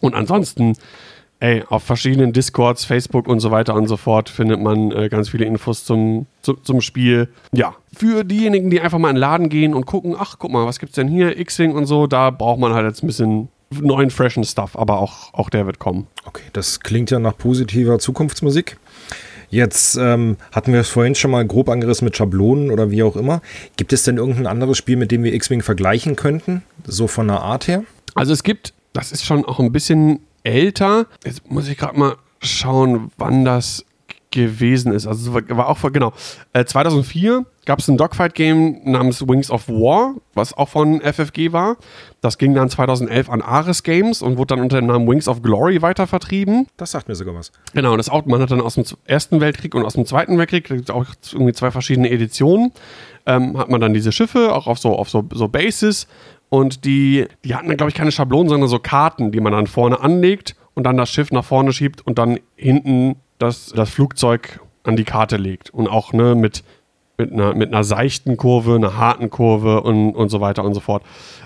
[0.00, 0.74] Und ansonsten
[1.40, 5.28] ey, auf verschiedenen Discords, Facebook und so weiter und so fort findet man äh, ganz
[5.28, 7.28] viele Infos zum, zu, zum Spiel.
[7.52, 10.66] Ja, für diejenigen, die einfach mal in den Laden gehen und gucken, ach, guck mal,
[10.66, 14.10] was gibt's denn hier, X-Wing und so, da braucht man halt jetzt ein bisschen neuen,
[14.10, 16.06] freshen Stuff, aber auch, auch der wird kommen.
[16.24, 18.78] Okay, das klingt ja nach positiver Zukunftsmusik.
[19.48, 23.16] Jetzt ähm, hatten wir es vorhin schon mal grob angerissen mit Schablonen oder wie auch
[23.16, 23.42] immer.
[23.76, 26.62] Gibt es denn irgendein anderes Spiel, mit dem wir X-Wing vergleichen könnten?
[26.84, 27.84] So von der Art her?
[28.14, 31.06] Also es gibt, das ist schon auch ein bisschen älter.
[31.24, 33.84] Jetzt muss ich gerade mal schauen, wann das
[34.30, 35.06] gewesen ist.
[35.06, 36.12] Also war auch vor, genau,
[36.52, 41.76] äh, 2004 gab es ein Dogfight-Game namens Wings of War, was auch von FFG war.
[42.20, 45.42] Das ging dann 2011 an Ares Games und wurde dann unter dem Namen Wings of
[45.42, 46.66] Glory weiter vertrieben.
[46.76, 47.50] Das sagt mir sogar was.
[47.72, 50.68] Genau, das auch, man hat dann aus dem Ersten Weltkrieg und aus dem Zweiten Weltkrieg,
[50.68, 52.72] da gibt es auch irgendwie zwei verschiedene Editionen,
[53.24, 56.06] ähm, hat man dann diese Schiffe, auch auf so, auf so, so Bases
[56.48, 59.66] und die, die hatten dann, glaube ich, keine Schablonen, sondern so Karten, die man dann
[59.66, 64.60] vorne anlegt und dann das Schiff nach vorne schiebt und dann hinten das, das Flugzeug
[64.84, 65.70] an die Karte legt.
[65.70, 66.62] Und auch ne, mit,
[67.18, 70.80] mit, einer, mit einer seichten Kurve, einer harten Kurve und, und so weiter und so
[70.80, 71.02] fort.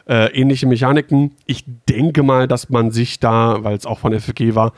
[0.06, 1.32] Äh, ähnliche Mechaniken.
[1.46, 4.72] Ich denke mal, dass man sich da, weil es auch von FFG war,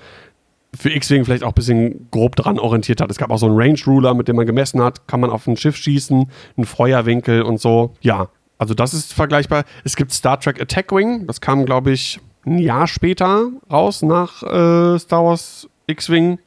[0.74, 3.10] für X-Wing vielleicht auch ein bisschen grob dran orientiert hat.
[3.10, 5.46] Es gab auch so einen Range Ruler, mit dem man gemessen hat, kann man auf
[5.46, 7.92] ein Schiff schießen, einen Feuerwinkel und so.
[8.00, 8.28] Ja,
[8.62, 9.64] also das ist vergleichbar.
[9.82, 14.44] Es gibt Star Trek Attack Wing, das kam, glaube ich, ein Jahr später raus nach
[14.44, 16.38] äh, Star Wars X-Wing.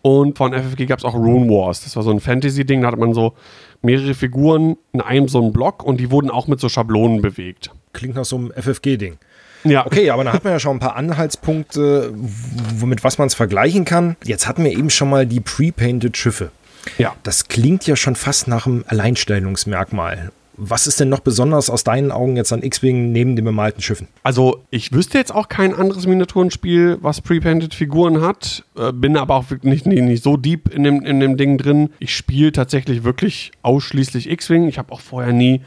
[0.00, 1.84] Und von FFG gab es auch Rune Wars.
[1.84, 3.34] Das war so ein Fantasy-Ding, da hatte man so
[3.82, 7.70] mehrere Figuren in einem so einen Block und die wurden auch mit so Schablonen bewegt.
[7.92, 9.18] Klingt nach so einem FFG-Ding.
[9.64, 9.84] Ja.
[9.84, 13.84] Okay, aber dann hat man ja schon ein paar Anhaltspunkte, womit was man es vergleichen
[13.84, 14.16] kann.
[14.24, 16.50] Jetzt hatten wir eben schon mal die pre-painted Schiffe.
[16.96, 17.14] Ja.
[17.22, 20.32] Das klingt ja schon fast nach einem Alleinstellungsmerkmal.
[20.56, 24.08] Was ist denn noch besonders aus deinen Augen jetzt an X-Wing neben den bemalten Schiffen?
[24.22, 28.64] Also, ich wüsste jetzt auch kein anderes Miniaturenspiel, was pre-painted Figuren hat.
[28.76, 31.90] Äh, bin aber auch nicht, nicht, nicht so deep in dem, in dem Ding drin.
[31.98, 34.68] Ich spiele tatsächlich wirklich ausschließlich X-Wing.
[34.68, 35.62] Ich habe auch vorher nie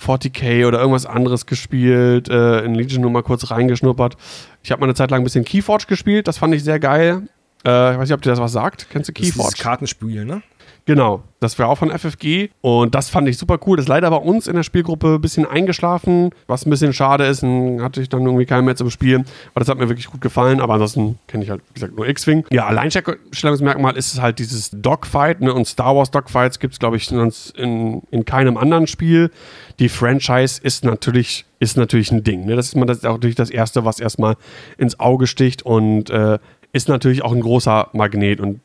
[0.00, 4.16] 40k oder irgendwas anderes gespielt, äh, in Legion nur mal kurz reingeschnuppert.
[4.62, 7.28] Ich habe mal eine Zeit lang ein bisschen Keyforge gespielt, das fand ich sehr geil.
[7.64, 8.86] Äh, ich weiß nicht, ob dir das was sagt.
[8.90, 9.50] Kennst du Keyforge?
[9.50, 10.42] Das ist Kartenspiel, ne?
[10.86, 13.76] Genau, das wäre auch von FFG und das fand ich super cool.
[13.76, 17.24] Das ist leider bei uns in der Spielgruppe ein bisschen eingeschlafen, was ein bisschen schade
[17.24, 17.42] ist.
[17.42, 19.24] Und hatte ich dann irgendwie keinen mehr zum Spielen,
[19.54, 20.60] aber das hat mir wirklich gut gefallen.
[20.60, 22.44] Aber ansonsten kenne ich halt, wie gesagt, nur X-Wing.
[22.50, 25.52] Ja, Alleinstellungsmerkmal ist es halt dieses Dogfight ne?
[25.54, 29.30] und Star Wars Dogfights gibt es, glaube ich, sonst in, in keinem anderen Spiel.
[29.78, 32.44] Die Franchise ist natürlich, ist natürlich ein Ding.
[32.44, 32.56] Ne?
[32.56, 34.36] Das ist man das natürlich das Erste, was erstmal
[34.76, 36.38] ins Auge sticht und äh,
[36.72, 38.60] ist natürlich auch ein großer Magnet und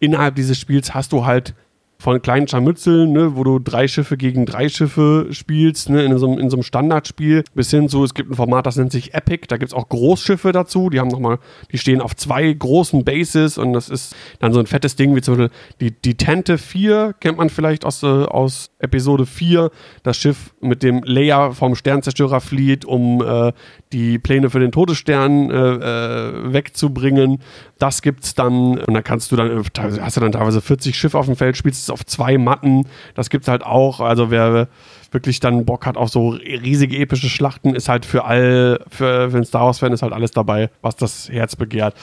[0.00, 1.54] innerhalb dieses Spiels hast du halt
[1.98, 6.38] von kleinen Scharmützeln, ne, wo du drei Schiffe gegen drei Schiffe spielst, ne, in, so,
[6.38, 9.46] in so einem Standardspiel, bis hin zu, es gibt ein Format, das nennt sich Epic,
[9.48, 11.38] da gibt es auch Großschiffe dazu, die haben nochmal,
[11.72, 15.22] die stehen auf zwei großen Bases und das ist dann so ein fettes Ding, wie
[15.22, 19.70] zum Beispiel die, die Tente 4, kennt man vielleicht aus, äh, aus Episode 4,
[20.02, 23.52] das Schiff, mit dem Leia vom Sternzerstörer flieht, um äh,
[23.92, 27.38] die Pläne für den Todesstern äh, äh, wegzubringen.
[27.78, 29.64] Das gibt's dann und da kannst du dann,
[30.00, 32.86] hast du dann teilweise 40 Schiffe auf dem Feld, spielst es auf zwei Matten.
[33.14, 34.00] Das gibt's halt auch.
[34.00, 34.68] Also wer
[35.10, 39.36] wirklich dann Bock hat auf so riesige epische Schlachten, ist halt für all, für, für
[39.36, 41.94] einen Star Wars-Fan ist halt alles dabei, was das Herz begehrt.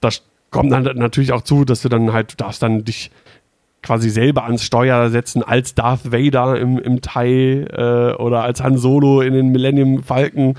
[0.00, 3.10] Das kommt dann natürlich auch zu, dass du dann halt, darfst dann dich
[3.82, 8.78] quasi selber ans Steuer setzen als Darth Vader im, im TIE äh, oder als Han
[8.78, 10.54] Solo in den Millennium Falcon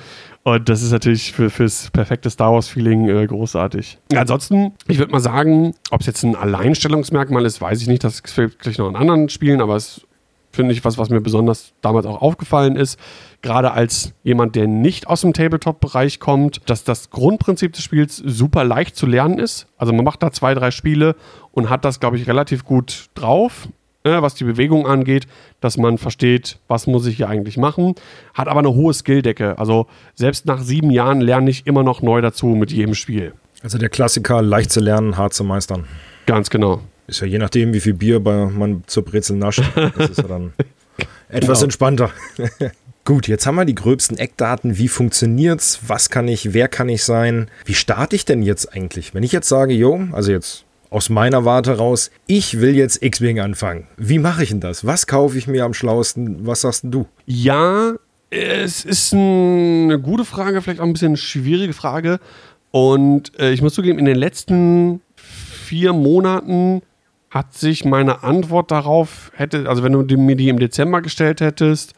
[0.45, 3.97] und das ist natürlich für, fürs perfekte Star Wars-Feeling äh, großartig.
[4.15, 8.03] Ansonsten, ich würde mal sagen, ob es jetzt ein Alleinstellungsmerkmal ist, weiß ich nicht.
[8.03, 10.05] Das fehlt vielleicht noch in anderen Spielen, aber es
[10.51, 12.99] finde ich was, was mir besonders damals auch aufgefallen ist.
[13.41, 18.63] Gerade als jemand, der nicht aus dem Tabletop-Bereich kommt, dass das Grundprinzip des Spiels super
[18.63, 19.65] leicht zu lernen ist.
[19.77, 21.15] Also man macht da zwei, drei Spiele
[21.53, 23.67] und hat das, glaube ich, relativ gut drauf
[24.05, 25.27] was die Bewegung angeht,
[25.61, 27.95] dass man versteht, was muss ich hier eigentlich machen.
[28.33, 29.57] Hat aber eine hohe Skilldecke.
[29.57, 33.33] Also selbst nach sieben Jahren lerne ich immer noch neu dazu mit jedem Spiel.
[33.63, 35.85] Also der Klassiker, leicht zu lernen, hart zu meistern.
[36.27, 36.81] Ganz genau.
[37.07, 39.63] Ist ja je nachdem, wie viel Bier man zur Brezel nascht.
[39.75, 40.53] Das ist ja dann
[41.29, 41.65] etwas genau.
[41.65, 42.09] entspannter.
[43.05, 44.79] Gut, jetzt haben wir die gröbsten Eckdaten.
[44.79, 45.79] Wie funktioniert's?
[45.87, 46.53] Was kann ich?
[46.53, 47.49] Wer kann ich sein?
[47.63, 49.13] Wie starte ich denn jetzt eigentlich?
[49.13, 53.39] Wenn ich jetzt sage, jo, also jetzt aus meiner Warte raus, ich will jetzt X-Wing
[53.39, 53.87] anfangen.
[53.97, 54.85] Wie mache ich denn das?
[54.85, 56.45] Was kaufe ich mir am schlauesten?
[56.45, 57.07] Was sagst du?
[57.25, 57.93] Ja,
[58.29, 62.19] es ist eine gute Frage, vielleicht auch ein bisschen eine schwierige Frage.
[62.71, 66.81] Und äh, ich muss zugeben, in den letzten vier Monaten
[67.29, 71.93] hat sich meine Antwort darauf, hätte, also wenn du mir die im Dezember gestellt hättest,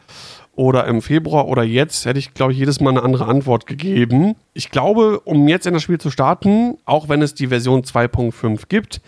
[0.58, 4.34] oder im Februar oder jetzt, hätte ich, glaube ich, jedes Mal eine andere Antwort gegeben.
[4.54, 8.62] Ich glaube, um jetzt in das Spiel zu starten, auch wenn es die Version 2.5
[8.68, 9.00] gibt,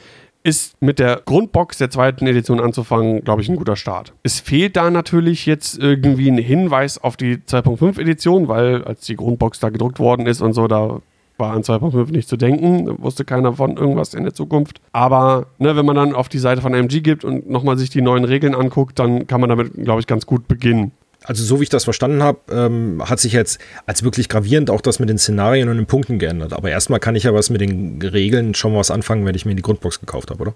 [0.44, 4.12] ist mit der Grundbox der zweiten Edition anzufangen, glaube ich, ein guter Start.
[4.22, 9.16] Es fehlt da natürlich jetzt irgendwie ein Hinweis auf die 2.5 Edition, weil als die
[9.16, 11.01] Grundbox da gedruckt worden ist und so, da
[11.36, 14.80] war an 2.5 nicht zu denken, wusste keiner von irgendwas in der Zukunft.
[14.92, 18.03] Aber ne, wenn man dann auf die Seite von AMG gibt und nochmal sich die
[18.03, 20.92] neuen Regeln anguckt, dann kann man damit, glaube ich, ganz gut beginnen.
[21.25, 24.81] Also so wie ich das verstanden habe, ähm, hat sich jetzt als wirklich gravierend auch
[24.81, 26.53] das mit den Szenarien und den Punkten geändert.
[26.53, 29.55] Aber erstmal kann ich ja was mit den Regeln schon was anfangen, wenn ich mir
[29.55, 30.55] die Grundbox gekauft habe, oder?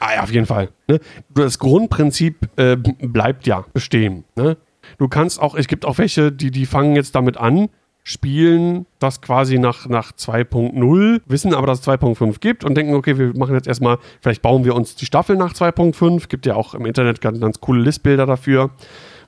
[0.00, 0.70] Ah ja, auf jeden Fall.
[0.88, 1.00] Ne?
[1.34, 4.24] Das Grundprinzip äh, bleibt ja bestehen.
[4.36, 4.56] Ne?
[4.98, 7.68] Du kannst auch, es gibt auch welche, die, die fangen jetzt damit an,
[8.02, 13.18] spielen das quasi nach, nach 2.0, wissen aber, dass es 2.5 gibt und denken, okay,
[13.18, 16.28] wir machen jetzt erstmal, vielleicht bauen wir uns die Staffel nach 2.5.
[16.28, 18.70] Gibt ja auch im Internet ganz, ganz coole Listbilder dafür,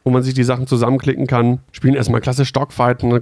[0.08, 1.58] wo man sich die Sachen zusammenklicken kann.
[1.70, 3.20] Spielen erstmal klasse Stockfighten,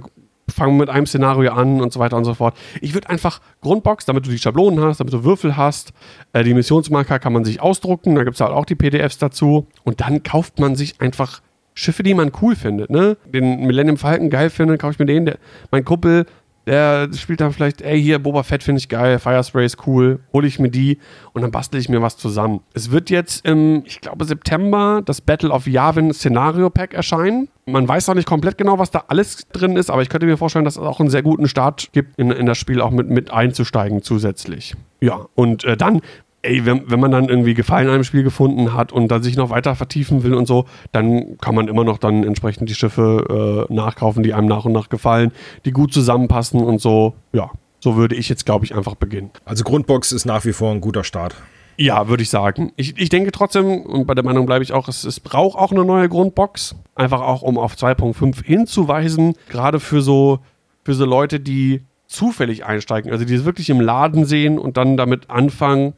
[0.49, 2.57] fangen mit einem Szenario an und so weiter und so fort.
[2.79, 5.91] Ich würde einfach Grundbox, damit du die Schablonen hast, damit du Würfel hast.
[6.31, 9.67] Äh, die Missionsmarker kann man sich ausdrucken, da gibt es halt auch die PDFs dazu.
[9.83, 11.41] Und dann kauft man sich einfach
[11.73, 13.17] Schiffe, die man cool findet, ne?
[13.25, 15.25] Den Millennium Falcon geil finde, kaufe ich mir den.
[15.25, 15.37] Der,
[15.69, 16.25] mein Kumpel,
[16.67, 20.45] der spielt dann vielleicht, ey, hier, Boba Fett finde ich geil, Firespray ist cool, hole
[20.45, 20.99] ich mir die
[21.33, 22.59] und dann bastel ich mir was zusammen.
[22.73, 27.47] Es wird jetzt im, ich glaube, September das Battle of Yavin Szenario Pack erscheinen.
[27.65, 30.37] Man weiß noch nicht komplett genau, was da alles drin ist, aber ich könnte mir
[30.37, 33.09] vorstellen, dass es auch einen sehr guten Start gibt, in, in das Spiel auch mit,
[33.09, 34.75] mit einzusteigen zusätzlich.
[34.99, 36.01] Ja, und äh, dann
[36.41, 39.35] ey, wenn, wenn man dann irgendwie Gefallen an einem Spiel gefunden hat und dann sich
[39.35, 43.67] noch weiter vertiefen will und so, dann kann man immer noch dann entsprechend die Schiffe
[43.69, 45.31] äh, nachkaufen, die einem nach und nach gefallen,
[45.65, 47.15] die gut zusammenpassen und so.
[47.33, 49.31] Ja, so würde ich jetzt, glaube ich, einfach beginnen.
[49.45, 51.35] Also Grundbox ist nach wie vor ein guter Start.
[51.79, 52.71] Ja, würde ich sagen.
[52.75, 55.71] Ich, ich denke trotzdem, und bei der Meinung bleibe ich auch, es, es braucht auch
[55.71, 56.75] eine neue Grundbox.
[56.95, 59.35] Einfach auch, um auf 2.5 hinzuweisen.
[59.49, 60.39] Gerade für so,
[60.83, 64.97] für so Leute, die zufällig einsteigen, also die es wirklich im Laden sehen und dann
[64.97, 65.93] damit anfangen,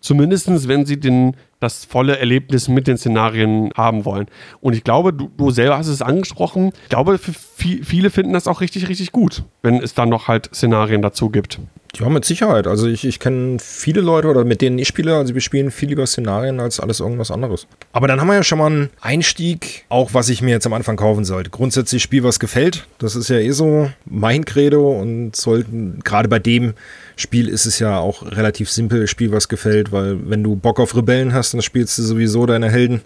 [0.00, 4.26] Zumindest, wenn sie den, das volle Erlebnis mit den Szenarien haben wollen.
[4.60, 6.72] Und ich glaube, du, du selber hast es angesprochen.
[6.84, 11.02] Ich glaube, viele finden das auch richtig, richtig gut, wenn es dann noch halt Szenarien
[11.02, 11.58] dazu gibt.
[11.98, 12.66] Ja, mit Sicherheit.
[12.66, 15.88] Also ich, ich kenne viele Leute oder mit denen ich spiele, also wir spielen viel
[15.88, 17.66] lieber Szenarien als alles irgendwas anderes.
[17.92, 20.72] Aber dann haben wir ja schon mal einen Einstieg, auch was ich mir jetzt am
[20.72, 21.50] Anfang kaufen sollte.
[21.50, 22.86] Grundsätzlich Spiel, was gefällt.
[22.98, 26.74] Das ist ja eh so mein Credo und sollten, gerade bei dem
[27.16, 30.96] Spiel ist es ja auch relativ simpel, Spiel, was gefällt, weil wenn du Bock auf
[30.96, 33.02] Rebellen hast, dann spielst du sowieso deine Helden.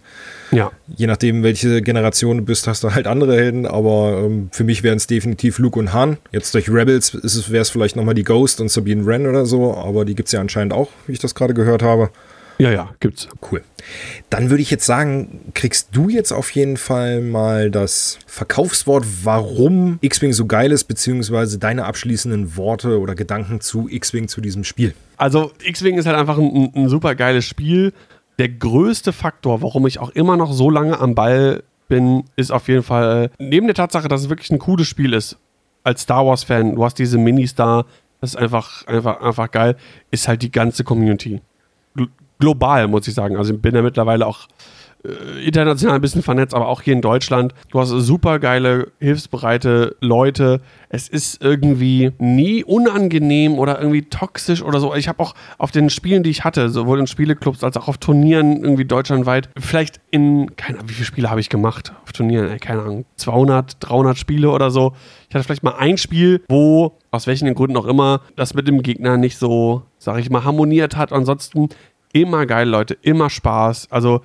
[0.51, 0.71] Ja.
[0.97, 4.83] Je nachdem, welche Generation du bist, hast du halt andere Helden, aber ähm, für mich
[4.83, 6.19] wären es definitiv Luke und Han.
[6.33, 7.15] Jetzt durch Rebels
[7.51, 10.33] wäre es vielleicht nochmal die Ghost und Sabine Wren oder so, aber die gibt es
[10.33, 12.11] ja anscheinend auch, wie ich das gerade gehört habe.
[12.59, 13.29] Ja, ja, gibt's.
[13.51, 13.63] Cool.
[14.31, 19.99] Dann würde ich jetzt sagen, kriegst du jetzt auf jeden Fall mal das Verkaufswort, warum
[20.01, 24.95] X-Wing so geil ist, beziehungsweise deine abschließenden Worte oder Gedanken zu X-Wing zu diesem Spiel.
[25.17, 27.93] Also, X-Wing ist halt einfach ein, ein super geiles Spiel.
[28.39, 32.69] Der größte Faktor, warum ich auch immer noch so lange am Ball bin, ist auf
[32.69, 35.37] jeden Fall, neben der Tatsache, dass es wirklich ein cooles Spiel ist,
[35.83, 37.85] als Star Wars-Fan, du hast diese Mini-Star,
[38.21, 39.77] das ist einfach, einfach, einfach geil,
[40.11, 41.41] ist halt die ganze Community
[42.39, 43.37] global, muss ich sagen.
[43.37, 44.49] Also ich bin ja mittlerweile auch
[45.05, 47.55] äh, international ein bisschen vernetzt, aber auch hier in Deutschland.
[47.71, 50.61] Du hast super geile, hilfsbereite Leute.
[50.89, 54.95] Es ist irgendwie nie unangenehm oder irgendwie toxisch oder so.
[54.95, 57.99] Ich habe auch auf den Spielen, die ich hatte, sowohl in Spieleclubs als auch auf
[57.99, 62.49] Turnieren irgendwie deutschlandweit, vielleicht in, keine Ahnung, wie viele Spiele habe ich gemacht auf Turnieren?
[62.49, 64.95] Ey, keine Ahnung, 200, 300 Spiele oder so.
[65.29, 68.83] Ich hatte vielleicht mal ein Spiel, wo, aus welchen Gründen auch immer, das mit dem
[68.83, 71.13] Gegner nicht so, sag ich mal, harmoniert hat.
[71.13, 71.69] Ansonsten
[72.15, 73.89] Immer geil, Leute, immer Spaß.
[73.91, 74.23] Also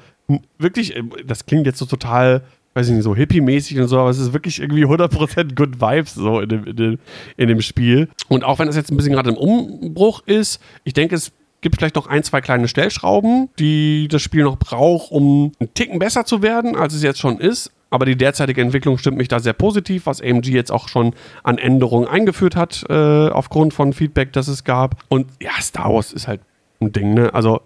[0.60, 2.44] wirklich, äh, das klingt jetzt so total,
[2.76, 6.14] weiß ich nicht, so hippie-mäßig und so, aber es ist wirklich irgendwie 100% Good Vibes
[6.14, 7.00] so in dem, in, dem,
[7.36, 8.08] in dem Spiel.
[8.28, 11.32] Und auch wenn es jetzt ein bisschen gerade im Umbruch ist, ich denke, es
[11.62, 15.98] gibt vielleicht noch ein, zwei kleine Stellschrauben, die das Spiel noch braucht, um einen Ticken
[15.98, 17.72] besser zu werden, als es jetzt schon ist.
[17.90, 21.58] Aber die derzeitige Entwicklung stimmt mich da sehr positiv, was AMG jetzt auch schon an
[21.58, 22.94] Änderungen eingeführt hat, äh,
[23.30, 25.04] aufgrund von Feedback, das es gab.
[25.08, 26.42] Und ja, Star Wars ist halt
[26.82, 27.34] ein Ding, ne?
[27.34, 27.62] Also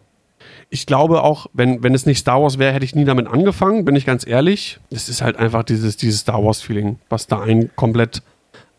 [0.73, 3.85] ich glaube auch, wenn, wenn es nicht Star Wars wäre, hätte ich nie damit angefangen,
[3.85, 4.79] bin ich ganz ehrlich.
[4.89, 8.23] Es ist halt einfach dieses, dieses Star Wars-Feeling, was da einen komplett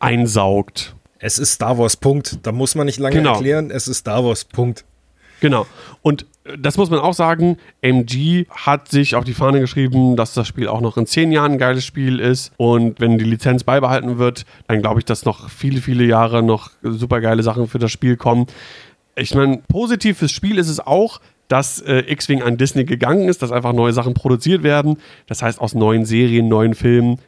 [0.01, 0.97] einsaugt.
[1.21, 2.41] Es ist Star Wars, Punkt.
[2.43, 3.35] Da muss man nicht lange genau.
[3.35, 4.85] erklären, es ist Star Wars, Punkt.
[5.39, 5.69] Genau.
[6.03, 10.35] Und äh, das muss man auch sagen, MG hat sich auf die Fahne geschrieben, dass
[10.35, 12.51] das Spiel auch noch in zehn Jahren ein geiles Spiel ist.
[12.57, 16.73] Und wenn die Lizenz beibehalten wird, dann glaube ich, dass noch viele, viele Jahre noch
[16.83, 18.49] super geile Sachen für das Spiel kommen.
[19.15, 23.43] Ich meine, positiv fürs Spiel ist es auch, dass äh, X-Wing an Disney gegangen ist,
[23.43, 24.99] dass einfach neue Sachen produziert werden.
[25.27, 27.19] Das heißt, aus neuen Serien, neuen Filmen,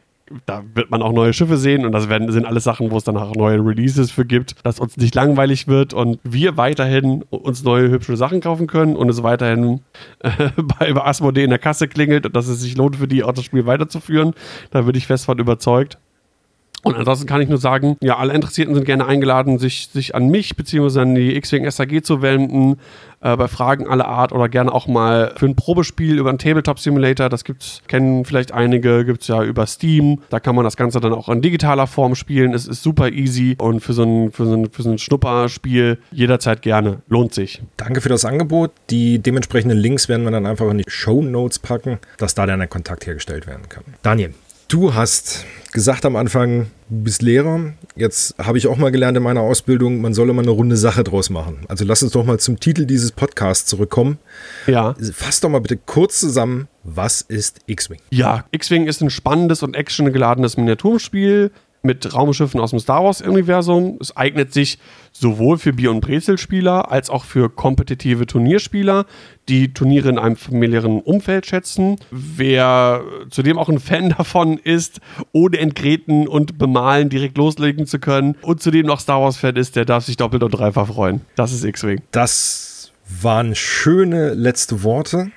[0.45, 3.03] da wird man auch neue Schiffe sehen und das werden, sind alles Sachen, wo es
[3.03, 7.63] dann auch neue Releases für gibt, dass uns nicht langweilig wird und wir weiterhin uns
[7.63, 9.81] neue hübsche Sachen kaufen können und es weiterhin
[10.19, 10.49] äh,
[10.79, 13.45] bei Asmodee in der Kasse klingelt und dass es sich lohnt für die auch das
[13.45, 14.33] Spiel weiterzuführen.
[14.71, 15.97] Da bin ich fest von überzeugt.
[16.87, 20.29] Und ansonsten kann ich nur sagen, ja, alle Interessierten sind gerne eingeladen, sich, sich an
[20.29, 21.01] mich bzw.
[21.01, 22.77] an die X-Wing SAG zu wenden,
[23.19, 26.79] äh, bei Fragen aller Art oder gerne auch mal für ein Probespiel über einen Tabletop
[26.79, 27.29] Simulator.
[27.29, 30.21] Das gibt's, kennen vielleicht einige, gibt es ja über Steam.
[30.29, 32.53] Da kann man das Ganze dann auch in digitaler Form spielen.
[32.53, 35.97] Es ist super easy und für so ein, für so ein, für so ein Schnupperspiel
[36.11, 37.01] jederzeit gerne.
[37.07, 37.61] Lohnt sich.
[37.75, 38.71] Danke für das Angebot.
[38.89, 42.59] Die dementsprechenden Links werden wir dann einfach in die Show Notes packen, dass da dann
[42.59, 43.83] der Kontakt hergestellt werden kann.
[44.03, 44.33] Daniel,
[44.67, 47.73] Du hast gesagt am Anfang, du bist Lehrer.
[47.95, 51.05] Jetzt habe ich auch mal gelernt in meiner Ausbildung, man soll immer eine runde Sache
[51.05, 51.59] draus machen.
[51.69, 54.17] Also lass uns doch mal zum Titel dieses Podcasts zurückkommen.
[54.65, 54.93] Ja.
[55.13, 57.99] Fass doch mal bitte kurz zusammen, was ist X-Wing?
[58.09, 61.51] Ja, X-Wing ist ein spannendes und actiongeladenes Miniaturspiel
[61.81, 63.97] mit Raumschiffen aus dem Star Wars-Universum.
[64.01, 64.77] Es eignet sich
[65.11, 69.05] sowohl für Bier- und Brezelspieler als auch für kompetitive Turnierspieler,
[69.49, 71.97] die Turniere in einem familiären Umfeld schätzen.
[72.11, 74.99] Wer zudem auch ein Fan davon ist,
[75.31, 79.85] ohne Entgreten und Bemalen direkt loslegen zu können und zudem noch Star Wars-Fan ist, der
[79.85, 81.21] darf sich doppelt und dreifach freuen.
[81.35, 82.01] Das ist X-Wing.
[82.11, 85.31] Das waren schöne letzte Worte.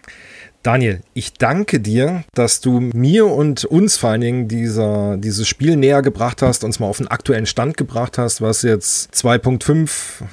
[0.63, 5.77] Daniel, ich danke dir, dass du mir und uns vor allen Dingen dieser, dieses Spiel
[5.77, 9.91] näher gebracht hast, uns mal auf den aktuellen Stand gebracht hast, was jetzt 2.5,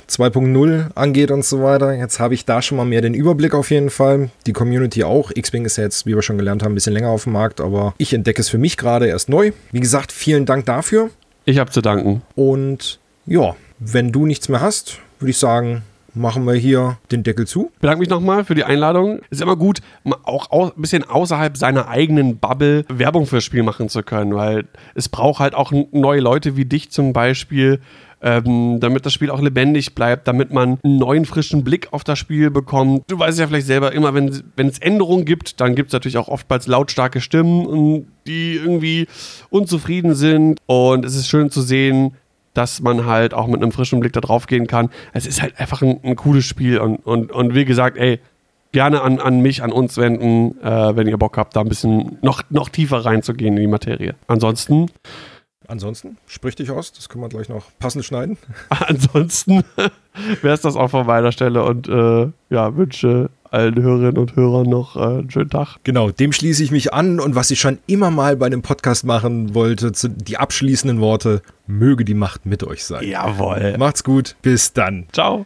[0.09, 1.93] 2.0 angeht und so weiter.
[1.93, 4.29] Jetzt habe ich da schon mal mehr den Überblick auf jeden Fall.
[4.45, 5.31] Die Community auch.
[5.33, 7.61] X-Wing ist ja jetzt, wie wir schon gelernt haben, ein bisschen länger auf dem Markt,
[7.61, 9.53] aber ich entdecke es für mich gerade erst neu.
[9.71, 11.09] Wie gesagt, vielen Dank dafür.
[11.45, 12.21] Ich habe zu danken.
[12.35, 15.83] Und ja, wenn du nichts mehr hast, würde ich sagen,
[16.17, 17.71] machen wir hier den Deckel zu.
[17.73, 19.19] Ich bedanke mich nochmal für die Einladung.
[19.29, 19.79] Ist immer gut,
[20.23, 24.65] auch ein bisschen außerhalb seiner eigenen Bubble Werbung fürs Spiel machen zu können, weil
[24.95, 27.79] es braucht halt auch neue Leute wie dich zum Beispiel,
[28.21, 32.17] ähm, damit das Spiel auch lebendig bleibt, damit man einen neuen, frischen Blick auf das
[32.17, 33.03] Spiel bekommt.
[33.07, 36.17] Du weißt ja vielleicht selber immer, wenn, wenn es Änderungen gibt, dann gibt es natürlich
[36.17, 39.07] auch oftmals lautstarke Stimmen, die irgendwie
[39.49, 40.59] unzufrieden sind.
[40.65, 42.13] Und es ist schön zu sehen,
[42.57, 44.89] dass man halt auch mit einem frischen Blick da drauf gehen kann.
[45.13, 48.19] Es ist halt einfach ein, ein cooles Spiel und, und, und wie gesagt, ey,
[48.71, 52.17] gerne an, an mich, an uns wenden, äh, wenn ihr Bock habt, da ein bisschen
[52.21, 54.15] noch, noch tiefer reinzugehen in die Materie.
[54.27, 54.87] Ansonsten.
[55.67, 58.37] Ansonsten, sprich dich aus, das können wir gleich noch passend schneiden.
[58.69, 59.63] Ansonsten
[60.41, 64.69] wäre es das auch von meiner Stelle und äh, ja, wünsche allen Hörerinnen und Hörern
[64.69, 65.77] noch äh, einen schönen Tag.
[65.83, 69.05] Genau, dem schließe ich mich an und was ich schon immer mal bei einem Podcast
[69.05, 73.07] machen wollte, die abschließenden Worte, möge die Macht mit euch sein.
[73.07, 73.75] Jawohl.
[73.77, 75.07] Macht's gut, bis dann.
[75.11, 75.45] Ciao.